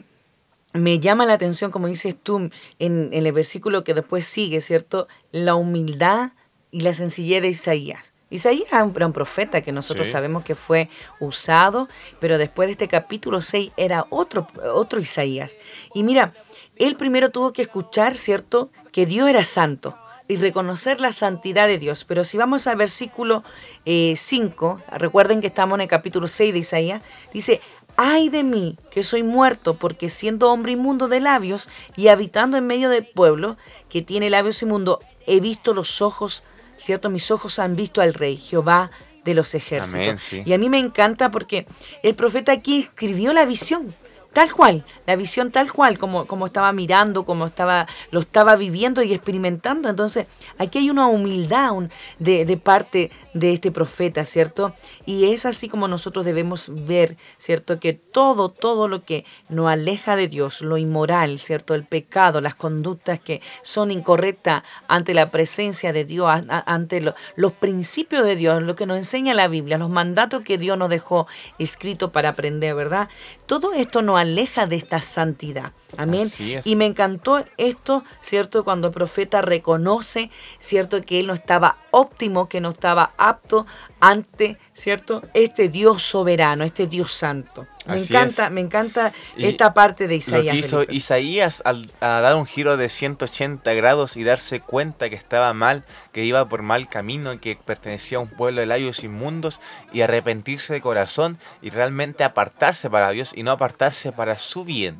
[0.74, 5.08] me llama la atención, como dices tú en, en el versículo que después sigue, ¿cierto?
[5.32, 6.32] La humildad
[6.70, 8.12] y la sencillez de Isaías.
[8.30, 10.88] Isaías era un profeta que nosotros sabemos que fue
[11.18, 11.88] usado,
[12.20, 15.58] pero después de este capítulo 6 era otro, otro Isaías.
[15.94, 16.34] Y mira,
[16.76, 19.96] él primero tuvo que escuchar, ¿cierto?, que Dios era santo
[20.28, 22.04] y reconocer la santidad de Dios.
[22.04, 23.42] Pero si vamos al versículo
[23.86, 27.62] 5, eh, recuerden que estamos en el capítulo 6 de Isaías, dice,
[27.96, 32.66] ay de mí que soy muerto, porque siendo hombre inmundo de labios y habitando en
[32.66, 33.56] medio del pueblo
[33.88, 36.44] que tiene labios inmundos, he visto los ojos
[36.78, 37.10] ¿cierto?
[37.10, 38.90] Mis ojos han visto al Rey, Jehová
[39.24, 40.32] de los ejércitos.
[40.32, 41.66] Y a mí me encanta porque
[42.02, 43.94] el profeta aquí escribió la visión
[44.32, 49.02] tal cual, la visión tal cual, como, como estaba mirando, como estaba, lo estaba viviendo
[49.02, 49.88] y experimentando.
[49.88, 50.26] Entonces,
[50.58, 51.72] aquí hay una humildad
[52.18, 54.74] de, de, parte de este profeta, ¿cierto?
[55.06, 57.80] Y es así como nosotros debemos ver, ¿cierto?
[57.80, 61.74] Que todo, todo lo que nos aleja de Dios, lo inmoral, ¿cierto?
[61.74, 67.00] El pecado, las conductas que son incorrectas ante la presencia de Dios, ante
[67.36, 70.90] los principios de Dios, lo que nos enseña la Biblia, los mandatos que Dios nos
[70.90, 71.26] dejó
[71.58, 73.08] escrito para aprender, ¿verdad?
[73.46, 75.72] Todo esto nos aleja de esta santidad.
[75.96, 76.28] Amén.
[76.64, 78.64] Y me encantó esto, ¿cierto?
[78.64, 81.00] Cuando el profeta reconoce, ¿cierto?
[81.02, 83.66] Que él no estaba óptimo, que no estaba apto
[84.00, 85.22] ante, ¿cierto?
[85.34, 87.66] Este Dios soberano, este Dios santo.
[87.86, 90.54] Me encanta, me encanta esta parte de Isaías.
[90.54, 95.84] hizo Isaías al dar un giro de 180 grados y darse cuenta que estaba mal,
[96.12, 99.60] que iba por mal camino, que pertenecía a un pueblo de labios inmundos
[99.92, 104.98] y arrepentirse de corazón y realmente apartarse para Dios y no apartarse para su bien.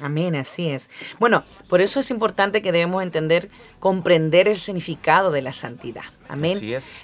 [0.00, 0.90] Amén, así es.
[1.18, 6.04] Bueno, por eso es importante que debemos entender, comprender el significado de la santidad.
[6.32, 6.58] Amén.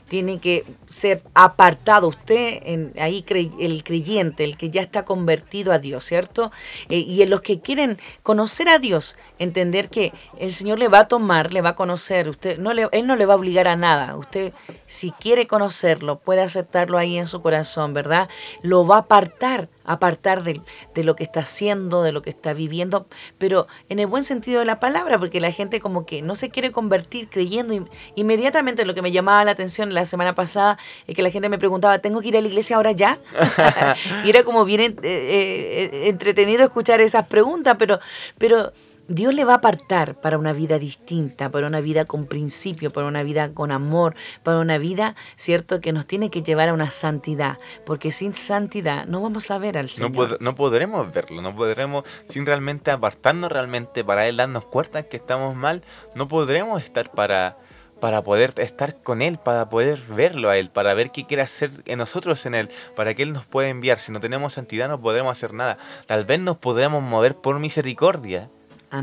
[0.09, 3.23] Tiene que ser apartado usted, en, ahí
[3.61, 6.51] el creyente, el que ya está convertido a Dios, ¿cierto?
[6.89, 11.01] Eh, y en los que quieren conocer a Dios, entender que el Señor le va
[11.01, 13.69] a tomar, le va a conocer, usted no le, Él no le va a obligar
[13.69, 14.17] a nada.
[14.17, 14.55] Usted,
[14.87, 18.31] si quiere conocerlo, puede aceptarlo ahí en su corazón, ¿verdad?
[18.63, 20.63] Lo va a apartar, apartar de,
[20.95, 24.61] de lo que está haciendo, de lo que está viviendo, pero en el buen sentido
[24.61, 28.95] de la palabra, porque la gente como que no se quiere convertir creyendo inmediatamente lo
[28.95, 32.21] que me llamaba la atención la semana pasada es que la gente me preguntaba, ¿tengo
[32.21, 33.19] que ir a la iglesia ahora ya?
[34.25, 37.99] y era como bien eh, eh, entretenido escuchar esas preguntas, pero,
[38.39, 38.73] pero
[39.11, 43.07] Dios le va a apartar para una vida distinta, para una vida con principio, para
[43.07, 46.91] una vida con amor, para una vida, ¿cierto?, que nos tiene que llevar a una
[46.91, 50.41] santidad, porque sin santidad no vamos a ver al Señor.
[50.43, 55.57] No, podremos verlo, no podremos, sin realmente apartarnos realmente para Él darnos cuenta que estamos
[55.57, 55.83] mal,
[56.15, 57.57] no podremos estar para
[58.01, 61.71] para poder estar con Él, para poder verlo a Él, para ver qué quiere hacer
[61.87, 64.01] en nosotros en Él, para que Él nos pueda enviar.
[64.01, 65.79] Si no tenemos santidad no podremos hacer nada.
[66.07, 68.49] Tal vez nos podremos mover por misericordia,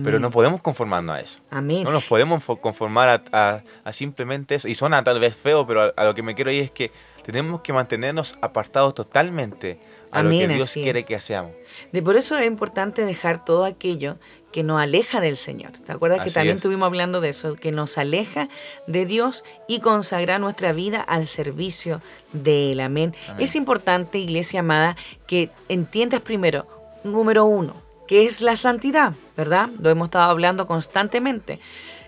[0.04, 1.40] pero no podemos conformarnos a eso.
[1.52, 1.84] Amén.
[1.84, 4.68] No nos podemos conformar a, simplemente eso.
[4.68, 6.92] Y suena tal vez feo, pero a, lo que me quiero ir es que
[7.24, 9.80] tenemos que mantenernos apartados totalmente
[10.12, 11.52] a lo que Dios quiere que hagamos.
[11.92, 14.18] De por eso es importante dejar todo aquello
[14.56, 15.74] que nos aleja del Señor.
[15.74, 17.56] ¿Te acuerdas que también estuvimos hablando de eso?
[17.56, 18.48] Que nos aleja
[18.88, 22.80] de Dios y consagrar nuestra vida al servicio de Él.
[22.80, 23.14] Amén.
[23.38, 24.96] Es importante, iglesia amada,
[25.28, 26.66] que entiendas primero,
[27.04, 27.76] número uno,
[28.08, 29.68] que es la santidad, ¿verdad?
[29.78, 31.60] Lo hemos estado hablando constantemente.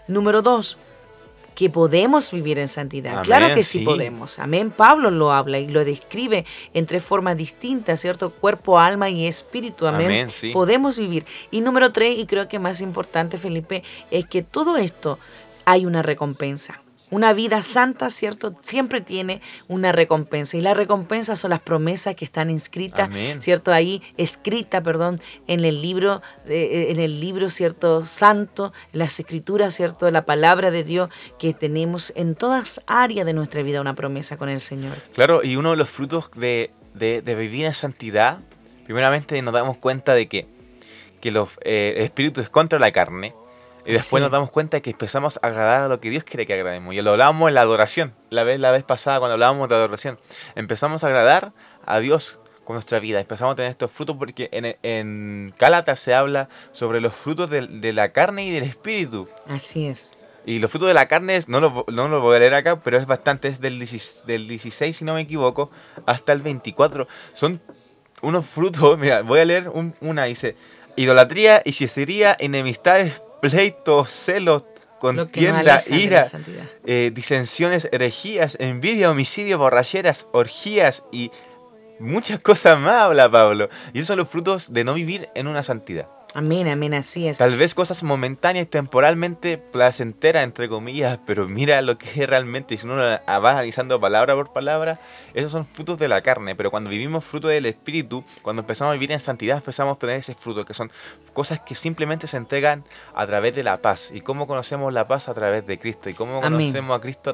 [0.08, 0.78] Número dos,
[1.58, 3.24] que podemos vivir en santidad.
[3.24, 4.38] claro que sí, podemos.
[4.38, 4.70] Amén.
[4.70, 8.30] Pablo lo habla y lo describe en tres formas distintas, ¿cierto?
[8.30, 9.88] Cuerpo, alma y espíritu.
[9.88, 10.30] Amén.
[10.54, 11.26] Podemos vivir.
[11.50, 15.18] Y número tres, y creo que más importante, Felipe, es que todo esto
[15.66, 16.80] hay una recompensa.
[17.10, 18.56] Una vida santa, ¿cierto?
[18.62, 20.58] Siempre tiene una recompensa.
[20.58, 23.72] Y la recompensa son las promesas que están inscritas, ¿cierto?
[23.72, 28.04] Ahí, escrita, perdón, en el libro, eh, en el libro, ¿cierto?
[28.04, 30.12] Santo, en las escrituras, ¿cierto?
[30.12, 34.50] La palabra de Dios que tenemos en todas áreas de nuestra vida una promesa con
[34.50, 34.98] el Señor.
[35.14, 38.40] Claro, y uno de los frutos de, vivir en santidad,
[38.84, 40.46] primeramente nos damos cuenta de que,
[41.22, 43.34] que los eh, espíritus contra la carne,
[43.88, 46.54] y después nos damos cuenta que empezamos a agradar a lo que Dios quiere que
[46.54, 46.94] agrademos.
[46.94, 50.20] Y lo hablábamos en la adoración, la vez, la vez pasada cuando hablábamos de adoración.
[50.56, 51.54] Empezamos a agradar
[51.86, 53.22] a Dios con nuestra vida.
[53.22, 55.54] Empezamos a tener estos frutos porque en, en
[55.96, 59.30] se habla sobre los frutos de, la carne y del espíritu.
[59.48, 60.18] Así es.
[60.46, 62.98] Y los frutos de la carne, no lo, no lo voy a leer acá, pero
[62.98, 65.72] es bastante, es del, del 16, si no me equivoco,
[66.06, 67.08] hasta el 24.
[67.34, 67.62] Son
[68.22, 69.72] unos frutos, mira, voy a leer
[70.02, 70.58] una, dice,
[70.98, 74.64] idolatría, hechicería, enemistades, pleitos, celos,
[75.00, 76.26] contienda, ira,
[76.86, 81.32] eh, disensiones, herejías, envidia, homicidio, borracheras, orgías y
[82.00, 83.70] muchas cosas más, habla Pablo.
[83.94, 86.08] Y esos son los frutos de no vivir en una santidad.
[86.34, 87.40] Amén, amén, así es.
[87.40, 92.78] Tal vez cosas momentáneas, temporalmente placenteras, entre comillas, pero mira lo que es realmente, y
[92.78, 95.00] si uno va analizando palabra por palabra,
[95.34, 98.94] esos son frutos de la carne, pero cuando vivimos fruto del Espíritu, cuando empezamos a
[98.94, 100.92] vivir en santidad, empezamos a tener ese fruto, que son
[101.34, 102.84] cosas que simplemente se entregan
[103.16, 104.12] a través de la paz.
[104.14, 105.30] ¿Y cómo conocemos la paz?
[105.30, 106.10] A través de Cristo.
[106.10, 107.34] ¿Y cómo conocemos a Cristo?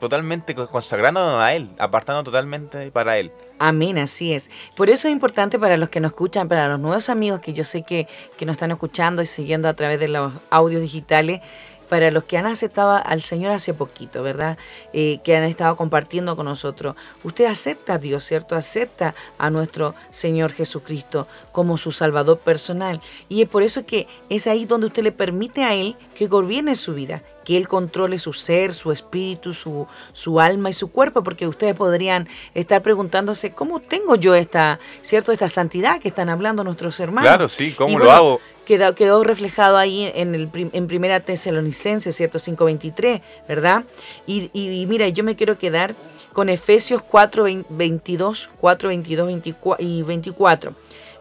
[0.00, 3.30] Totalmente consagrándonos a Él, apartando totalmente para Él.
[3.58, 4.50] Amén, así es.
[4.76, 7.64] Por eso es importante para los que nos escuchan, para los nuevos amigos que yo
[7.64, 11.40] sé que, que nos están escuchando y siguiendo a través de los audios digitales,
[11.88, 14.58] para los que han aceptado al Señor hace poquito, ¿verdad?
[14.92, 16.96] Eh, que han estado compartiendo con nosotros.
[17.22, 18.56] Usted acepta a Dios, ¿cierto?
[18.56, 23.00] Acepta a nuestro Señor Jesucristo como su Salvador personal.
[23.28, 26.74] Y es por eso que es ahí donde usted le permite a Él que gobierne
[26.76, 31.22] su vida, que Él controle su ser, su espíritu, su, su alma y su cuerpo,
[31.22, 36.64] porque ustedes podrían estar preguntándose, ¿cómo tengo yo esta, cierto, esta santidad que están hablando
[36.64, 37.28] nuestros hermanos?
[37.28, 38.40] Claro, sí, ¿cómo lo hago?
[38.64, 42.38] Quedó, quedó, reflejado ahí en, el, en Primera Tesalonicense, ¿cierto?
[42.38, 43.84] 5.23, ¿verdad?
[44.26, 45.94] Y, y, mira, yo me quiero quedar
[46.32, 49.32] con Efesios 4, 22, 4, 22
[49.80, 50.74] y 24.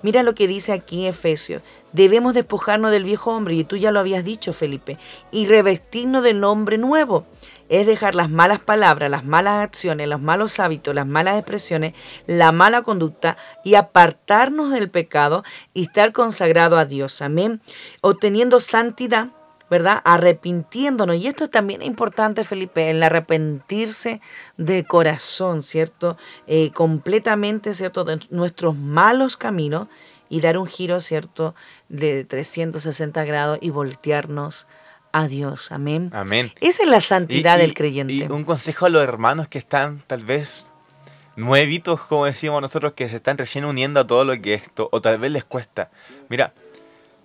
[0.03, 1.62] Mira lo que dice aquí Efesios.
[1.93, 4.97] Debemos despojarnos del viejo hombre, y tú ya lo habías dicho, Felipe,
[5.32, 7.25] y revestirnos del hombre nuevo.
[7.69, 11.93] Es dejar las malas palabras, las malas acciones, los malos hábitos, las malas expresiones,
[12.27, 17.21] la mala conducta y apartarnos del pecado y estar consagrado a Dios.
[17.21, 17.62] Amén.
[18.01, 19.29] Obteniendo santidad
[19.73, 20.01] ¿verdad?
[20.03, 21.15] Arrepintiéndonos.
[21.15, 24.21] Y esto también es importante, Felipe, el arrepentirse
[24.56, 26.15] de corazón, ¿cierto?
[26.45, 28.03] Eh, completamente, ¿cierto?
[28.03, 29.88] De nuestros malos caminos
[30.29, 31.55] y dar un giro, ¿cierto?
[31.89, 34.67] De 360 grados y voltearnos
[35.12, 35.71] a Dios.
[35.71, 36.09] Amén.
[36.13, 36.51] Amén.
[36.59, 38.13] Esa es la santidad del creyente.
[38.13, 40.65] Y un consejo a los hermanos que están tal vez
[41.36, 45.01] nuevitos, como decimos nosotros, que se están recién uniendo a todo lo que esto, o
[45.01, 45.91] tal vez les cuesta.
[46.29, 46.53] Mira,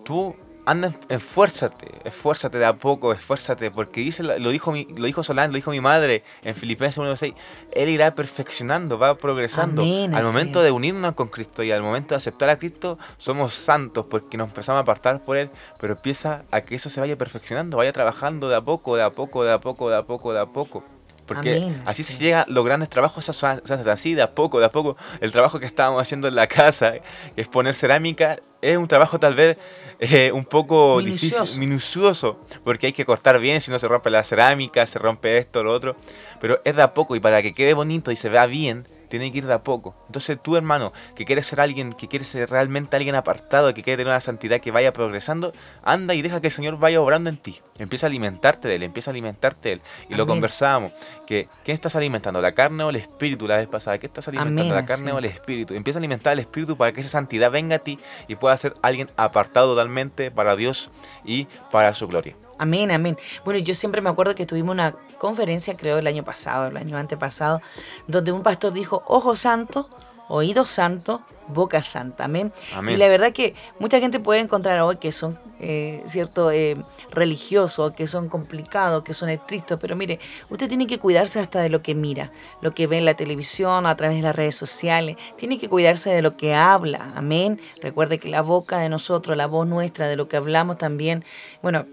[0.04, 0.36] tú
[0.70, 5.50] anda, esfuérzate, esfuérzate de a poco, esfuérzate, porque dice, lo dijo mi, lo dijo Solán,
[5.50, 7.34] lo dijo mi madre en Filipenses 1.6,
[7.72, 9.82] él irá perfeccionando, va progresando.
[9.82, 14.06] al momento de unirnos con Cristo y al momento de aceptar a Cristo, somos santos
[14.10, 15.50] porque nos empezamos a apartar por Él,
[15.80, 19.10] pero empieza a que eso se vaya perfeccionando, vaya trabajando de a poco, de a
[19.10, 20.84] poco, de a poco, de a poco, de a poco.
[21.28, 24.96] Porque así se llega los grandes trabajos, así, de a poco, de a poco.
[25.20, 26.94] El trabajo que estábamos haciendo en la casa,
[27.34, 29.58] que es poner cerámica, es un trabajo tal vez
[30.00, 34.24] eh, un poco difícil, minucioso, porque hay que cortar bien, si no se rompe la
[34.24, 35.96] cerámica, se rompe esto, lo otro,
[36.40, 39.32] pero es de a poco y para que quede bonito y se vea bien, tiene
[39.32, 39.94] que ir de a poco.
[40.06, 43.96] Entonces tú, hermano, que quieres ser alguien, que quieres ser realmente alguien apartado, que quiere
[43.96, 47.36] tener una santidad que vaya progresando, anda y deja que el Señor vaya obrando en
[47.36, 47.60] ti.
[47.78, 49.82] Empieza a alimentarte de Él, empieza a alimentarte de Él.
[50.08, 50.92] Y lo conversábamos,
[51.26, 52.40] que ¿qué estás alimentando?
[52.40, 53.98] ¿La carne o el espíritu la vez pasada?
[53.98, 54.74] ¿Qué estás alimentando?
[54.74, 55.74] ¿La carne o el espíritu?
[55.74, 58.74] Empieza a alimentar el espíritu para que esa santidad venga a ti y pueda ser
[58.82, 60.90] alguien apartado totalmente para Dios
[61.24, 62.36] y para su gloria.
[62.58, 63.16] Amén, amén.
[63.44, 66.96] Bueno, yo siempre me acuerdo que tuvimos una conferencia, creo, el año pasado, el año
[66.96, 67.60] antepasado,
[68.06, 69.88] donde un pastor dijo, ojo santo,
[70.28, 72.24] oído santo, boca santa.
[72.24, 72.52] Amén.
[72.86, 76.76] Y la verdad que mucha gente puede encontrar hoy que son, eh, cierto, eh,
[77.10, 80.18] religiosos, que son complicados, que son estrictos, pero mire,
[80.50, 83.86] usted tiene que cuidarse hasta de lo que mira, lo que ve en la televisión,
[83.86, 87.12] a través de las redes sociales, tiene que cuidarse de lo que habla.
[87.16, 87.60] Amén.
[87.80, 91.24] Recuerde que la boca de nosotros, la voz nuestra, de lo que hablamos también,
[91.62, 91.86] bueno,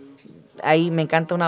[0.64, 1.42] ahí me encanta un,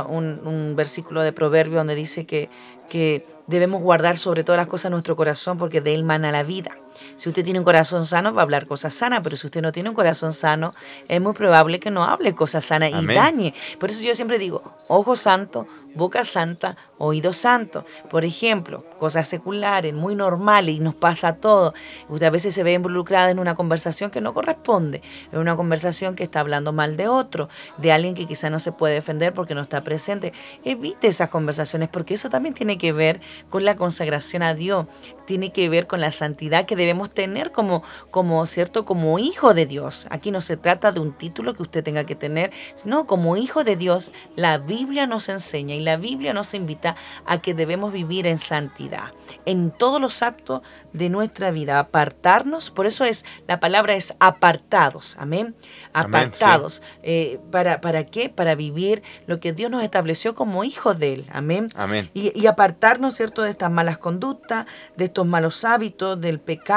[0.46, 2.50] un, versículo de Proverbio donde dice que,
[2.90, 6.72] que debemos guardar sobre todas las cosas nuestro corazón porque de él mana la vida.
[7.16, 9.72] Si usted tiene un corazón sano, va a hablar cosas sanas, pero si usted no
[9.72, 10.74] tiene un corazón sano,
[11.08, 13.54] es muy probable que no hable cosas sanas y dañe.
[13.80, 15.68] Por eso yo siempre digo, ojo santo,
[15.98, 17.84] boca santa, oído santo.
[18.10, 21.74] Por ejemplo, cosas seculares, muy normales y nos pasa todo.
[22.08, 26.16] Usted a veces se ve involucrada en una conversación que no corresponde, en una conversación
[26.16, 29.56] que está hablando mal de otro, de alguien que quizá no se puede defender porque
[29.56, 30.32] no está presente.
[30.64, 33.20] Evite esas conversaciones porque eso también tiene que ver
[33.50, 34.86] con la consagración a Dios,
[35.26, 39.66] tiene que ver con la santidad que debemos tener como, como cierto, como hijo de
[39.66, 40.08] Dios.
[40.10, 43.66] Aquí no se trata de un título que usted tenga que tener, sino como hijo
[43.66, 48.26] de Dios, la Biblia nos enseña y la Biblia nos invita a que debemos vivir
[48.26, 49.12] en santidad,
[49.46, 50.62] en todos los actos
[50.94, 55.56] de nuestra vida, apartarnos, por eso es, la palabra es apartados, amén,
[55.92, 58.30] apartados, eh, ¿para, ¿para qué?
[58.30, 62.10] Para vivir lo que Dios nos estableció como hijos de Él, amén, amén.
[62.14, 64.66] Y, y apartarnos, ¿cierto?, de estas malas conductas,
[64.96, 66.77] de estos malos hábitos, del pecado,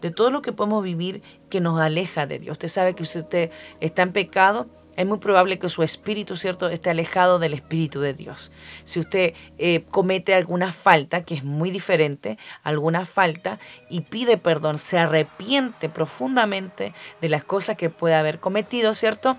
[0.00, 2.52] de todo lo que podemos vivir que nos aleja de Dios.
[2.52, 3.50] Usted sabe que si usted
[3.80, 8.14] está en pecado, es muy probable que su espíritu, ¿cierto?, esté alejado del espíritu de
[8.14, 8.50] Dios.
[8.82, 14.76] Si usted eh, comete alguna falta, que es muy diferente, alguna falta, y pide perdón,
[14.76, 19.36] se arrepiente profundamente de las cosas que puede haber cometido, ¿cierto?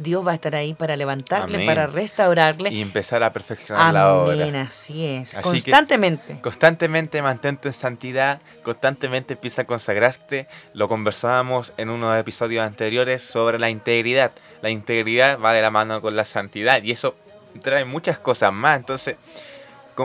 [0.00, 2.70] Dios va a estar ahí para levantarle, para restaurarle.
[2.70, 4.32] Y empezar a perfeccionar la obra.
[4.32, 5.36] Amén, así es.
[5.42, 6.40] constantemente.
[6.40, 10.48] Constantemente mantente en santidad, constantemente empieza a consagrarte.
[10.72, 14.32] Lo conversábamos en unos episodios anteriores sobre la integridad.
[14.62, 17.14] La integridad va de la mano con la santidad y eso
[17.62, 18.78] trae muchas cosas más.
[18.78, 19.16] Entonces,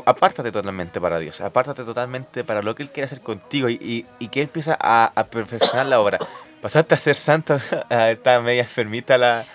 [0.05, 4.41] apártate totalmente para Dios, apártate totalmente para lo que Él quiere hacer contigo y, que
[4.41, 6.19] empieza a, a perfeccionar la obra.
[6.61, 7.57] Pasaste a ser santo,
[7.89, 9.45] está media enfermita la,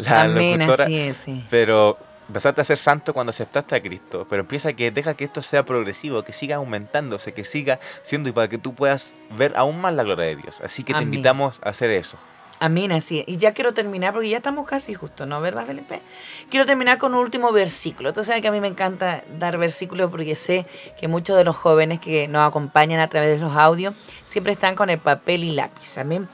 [0.04, 1.44] la Amén, así es, sí.
[1.50, 1.98] Pero
[2.28, 5.64] empezaste a ser santo cuando aceptaste a Cristo, pero empieza que deja que esto sea
[5.64, 9.94] progresivo, que siga aumentándose, que siga siendo y para que tú puedas ver aún más
[9.94, 10.60] la gloria de Dios.
[10.60, 12.18] Así que te invitamos a hacer eso.
[12.62, 13.24] Amén, así es.
[13.26, 15.40] Y ya quiero terminar porque ya estamos casi justo, ¿no?
[15.40, 16.02] ¿Verdad, Felipe?
[16.50, 18.12] Quiero terminar con un último versículo.
[18.12, 20.66] Tú sabes que a mí me encanta dar versículos porque sé
[21.00, 23.94] que muchos de los jóvenes que nos acompañan a través de los audios
[24.26, 25.96] siempre están con el papel y lápiz.
[25.96, 26.28] Amén.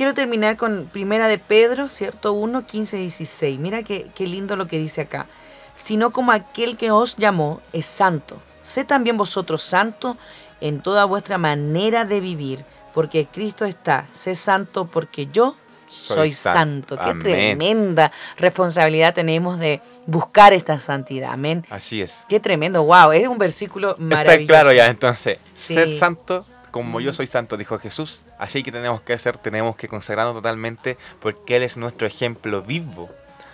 [0.00, 2.32] Quiero terminar con Primera de Pedro, ¿cierto?
[2.32, 3.58] 1, 15, 16.
[3.58, 5.26] Mira qué, qué lindo lo que dice acá.
[5.74, 8.40] Sino como aquel que os llamó es santo.
[8.62, 10.16] Sé también vosotros santo
[10.62, 14.06] en toda vuestra manera de vivir, porque Cristo está.
[14.10, 15.54] Sé santo porque yo
[15.86, 16.96] soy, santo.
[16.96, 21.30] Qué tremenda responsabilidad tenemos de buscar esta santidad.
[21.30, 21.62] Amén.
[21.68, 22.24] Así es.
[22.26, 22.84] Qué tremendo.
[22.84, 24.40] Wow, es un versículo maravilloso.
[24.40, 25.36] Está claro ya, entonces.
[25.54, 29.88] Ser santo como yo soy santo, dijo Jesús, así que tenemos que hacer, tenemos que
[29.88, 33.10] consagrarnos totalmente porque Él es nuestro ejemplo vivo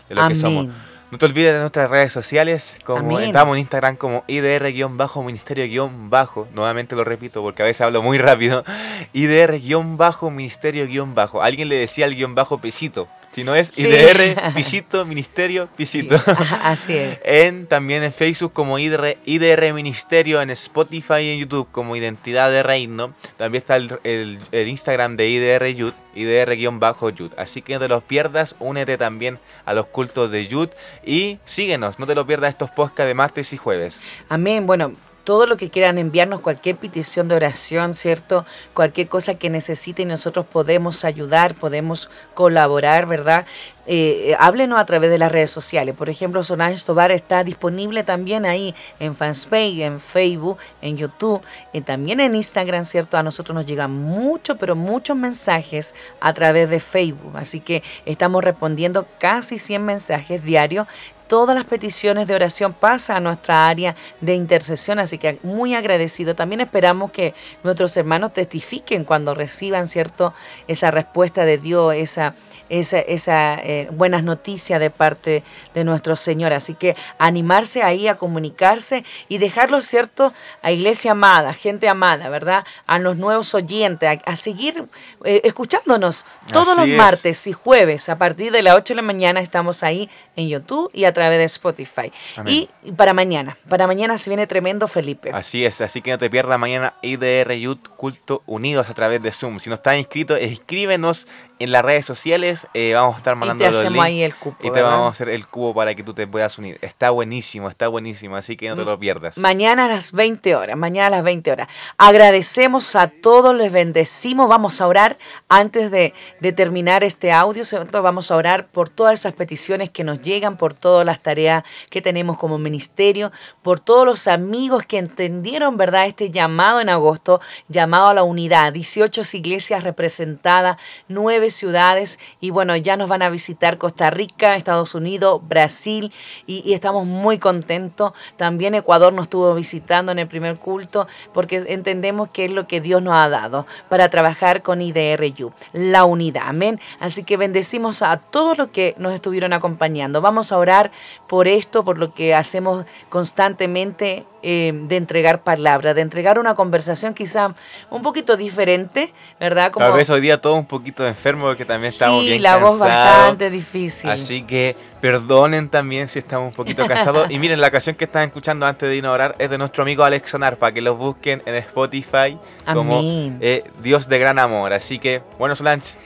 [0.09, 0.69] de lo que somos.
[1.09, 7.05] No te olvides de nuestras redes sociales, como estamos en Instagram como IDR-Ministerio-Bajo, nuevamente lo
[7.05, 8.65] repito porque a veces hablo muy rápido,
[9.13, 11.43] IDR-Ministerio-Bajo.
[11.43, 13.07] Alguien le decía el guion bajo pesito,
[13.37, 16.17] si no es IDR, Pisito, Ministerio, Pisito.
[16.63, 17.21] así es.
[17.27, 22.51] En, también en Facebook como IDR, IDR Ministerio, en Spotify y en YouTube como Identidad
[22.51, 23.13] de Reino.
[23.37, 27.33] También está el, Instagram de IDR Yud, IDR-Yud.
[27.37, 30.71] Así que no te los pierdas, únete también a los cultos de Yud
[31.05, 34.01] y síguenos, no te lo pierdas estos podcasts de martes y jueves.
[34.31, 34.67] Amén.
[34.67, 34.95] Bueno,
[35.27, 38.47] todo lo que quieran enviarnos, cualquier petición de oración, ¿cierto?
[38.75, 43.45] Cualquier cosa que necesiten, nosotros podemos ayudar, podemos colaborar, ¿verdad?
[43.89, 45.97] Eh, eh, háblenos a través de las redes sociales.
[45.97, 51.81] Por ejemplo, Solange Tobar está disponible también ahí en Fanspage, en Facebook, en YouTube y
[51.81, 53.19] también en Instagram, ¿cierto?
[53.19, 57.37] A nosotros nos llegan muchos, pero muchos mensajes a través de Facebook.
[57.37, 60.87] Así que estamos respondiendo casi 100 mensajes diarios
[61.27, 66.35] todas las peticiones de oración pasan a nuestra área de intercesión, así que muy agradecido.
[66.35, 70.35] También esperamos que nuestros hermanos testifiquen cuando reciban, ¿cierto?,
[70.69, 72.35] esa respuesta de Dios, esa,
[72.69, 75.43] esa, esa eh, buenas noticias de parte
[75.75, 76.53] de nuestro Señor.
[76.53, 82.65] Así que animarse ahí a comunicarse y dejarlo, ¿cierto?, a iglesia amada, gente amada, ¿verdad?,
[82.87, 84.85] a los nuevos oyentes, a, seguir
[85.25, 89.41] eh, escuchándonos todos los martes y jueves a partir de las 8 de la mañana
[89.41, 92.13] estamos ahí en YouTube y a través de Spotify.
[92.45, 95.31] Y para mañana, para mañana se viene tremendo Felipe.
[95.33, 99.33] Así es, así que no te pierdas mañana IDR Youth Culto Unidos a través de
[99.33, 99.59] Zoom.
[99.59, 101.27] Si no estás inscrito, escríbenos
[101.59, 104.59] en las redes sociales eh, vamos a estar mandando y te hacemos ahí el cupo,
[104.63, 106.79] y te vamos a hacer el cubo para que tú te puedas unir.
[106.83, 109.39] Está buenísimo, está buenísimo, así que no te lo pierdas.
[109.39, 111.69] Mañana a las 20 horas, mañana a las 20 horas.
[111.97, 114.51] Agradecemos a todos, les bendecimos.
[114.51, 115.17] Vamos a orar
[115.49, 117.63] antes de, de terminar este audio.
[117.91, 122.03] Vamos a orar por todas esas peticiones que nos llegan, por todas las tareas que
[122.03, 123.33] tenemos como ministerio,
[123.63, 128.73] por todos los amigos que entendieron, ¿verdad?, este llamado en agosto, llamado a la unidad.
[128.73, 130.77] 18 iglesias representadas,
[131.09, 136.13] nueve ciudades y bueno, ya nos van a visitar Costa Rica, Estados Unidos, Brasil
[136.47, 138.13] y, estamos muy contentos.
[138.37, 142.81] También Ecuador nos estuvo visitando en el primer culto porque entendemos que es lo que
[142.81, 146.45] Dios nos ha dado para trabajar con IDRU, la unidad.
[146.47, 146.81] Amén.
[147.01, 150.21] Así que bendecimos a todos los que nos estuvieron acompañando.
[150.21, 150.91] Vamos a orar
[151.29, 157.15] por esto, por lo que hacemos constantemente eh, de entregar palabra, de entregar una conversación
[157.15, 157.55] quizá
[157.91, 159.73] un poquito diferente, ¿verdad?
[159.73, 159.85] Como...
[159.85, 163.51] Tal vez hoy día todo un poquito enfermo porque también estamos bien la voz bastante
[163.51, 164.11] difícil.
[164.11, 167.31] Así que perdonen también si estamos un poquito cansados.
[167.31, 170.31] y miren, la canción que están escuchando antes de orar es de nuestro amigo Alex
[170.31, 172.39] Sonar, para que los busquen en Spotify
[172.73, 173.01] como
[173.41, 174.73] eh, Dios de gran amor.
[174.73, 175.97] Así que, bueno, Solange.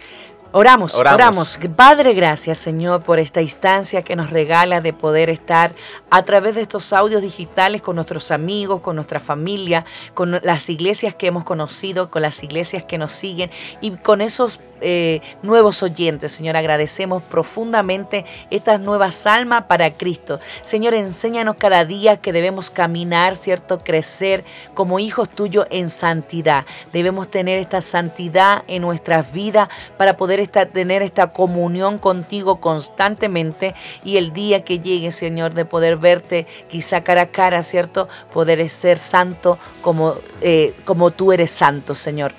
[0.52, 5.72] Oramos, oramos, Padre, gracias Señor por esta instancia que nos regala de poder estar
[6.10, 11.14] a través de estos audios digitales con nuestros amigos, con nuestra familia, con las iglesias
[11.14, 13.48] que hemos conocido, con las iglesias que nos siguen
[13.80, 16.32] y con esos eh, nuevos oyentes.
[16.32, 20.40] Señor, agradecemos profundamente estas nuevas almas para Cristo.
[20.62, 23.80] Señor, enséñanos cada día que debemos caminar, ¿cierto?
[23.80, 26.64] Crecer como hijos tuyos en santidad.
[26.92, 33.74] Debemos tener esta santidad en nuestras vidas para poder tener esta comunión contigo constantemente
[34.04, 38.08] y el día que llegue, Señor, de poder verte quizá cara a cara, ¿cierto?
[38.32, 42.32] Poder ser santo como, eh, como tú eres santo, Señor.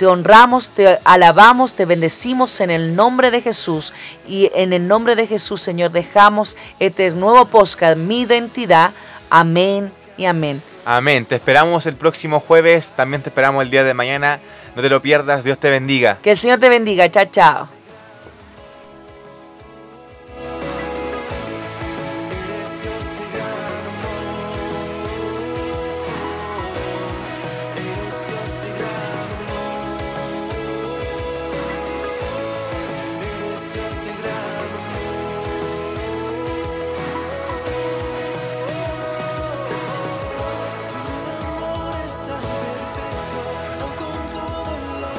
[0.00, 3.92] Te honramos, te alabamos, te bendecimos en el nombre de Jesús
[4.26, 8.92] y en el nombre de Jesús, Señor, dejamos este nuevo podcast, mi identidad.
[9.28, 10.62] Amén y amén.
[10.86, 11.26] Amén.
[11.26, 14.40] Te esperamos el próximo jueves, también te esperamos el día de mañana.
[14.74, 16.16] No te lo pierdas, Dios te bendiga.
[16.22, 17.79] Que el Señor te bendiga, chao, chao.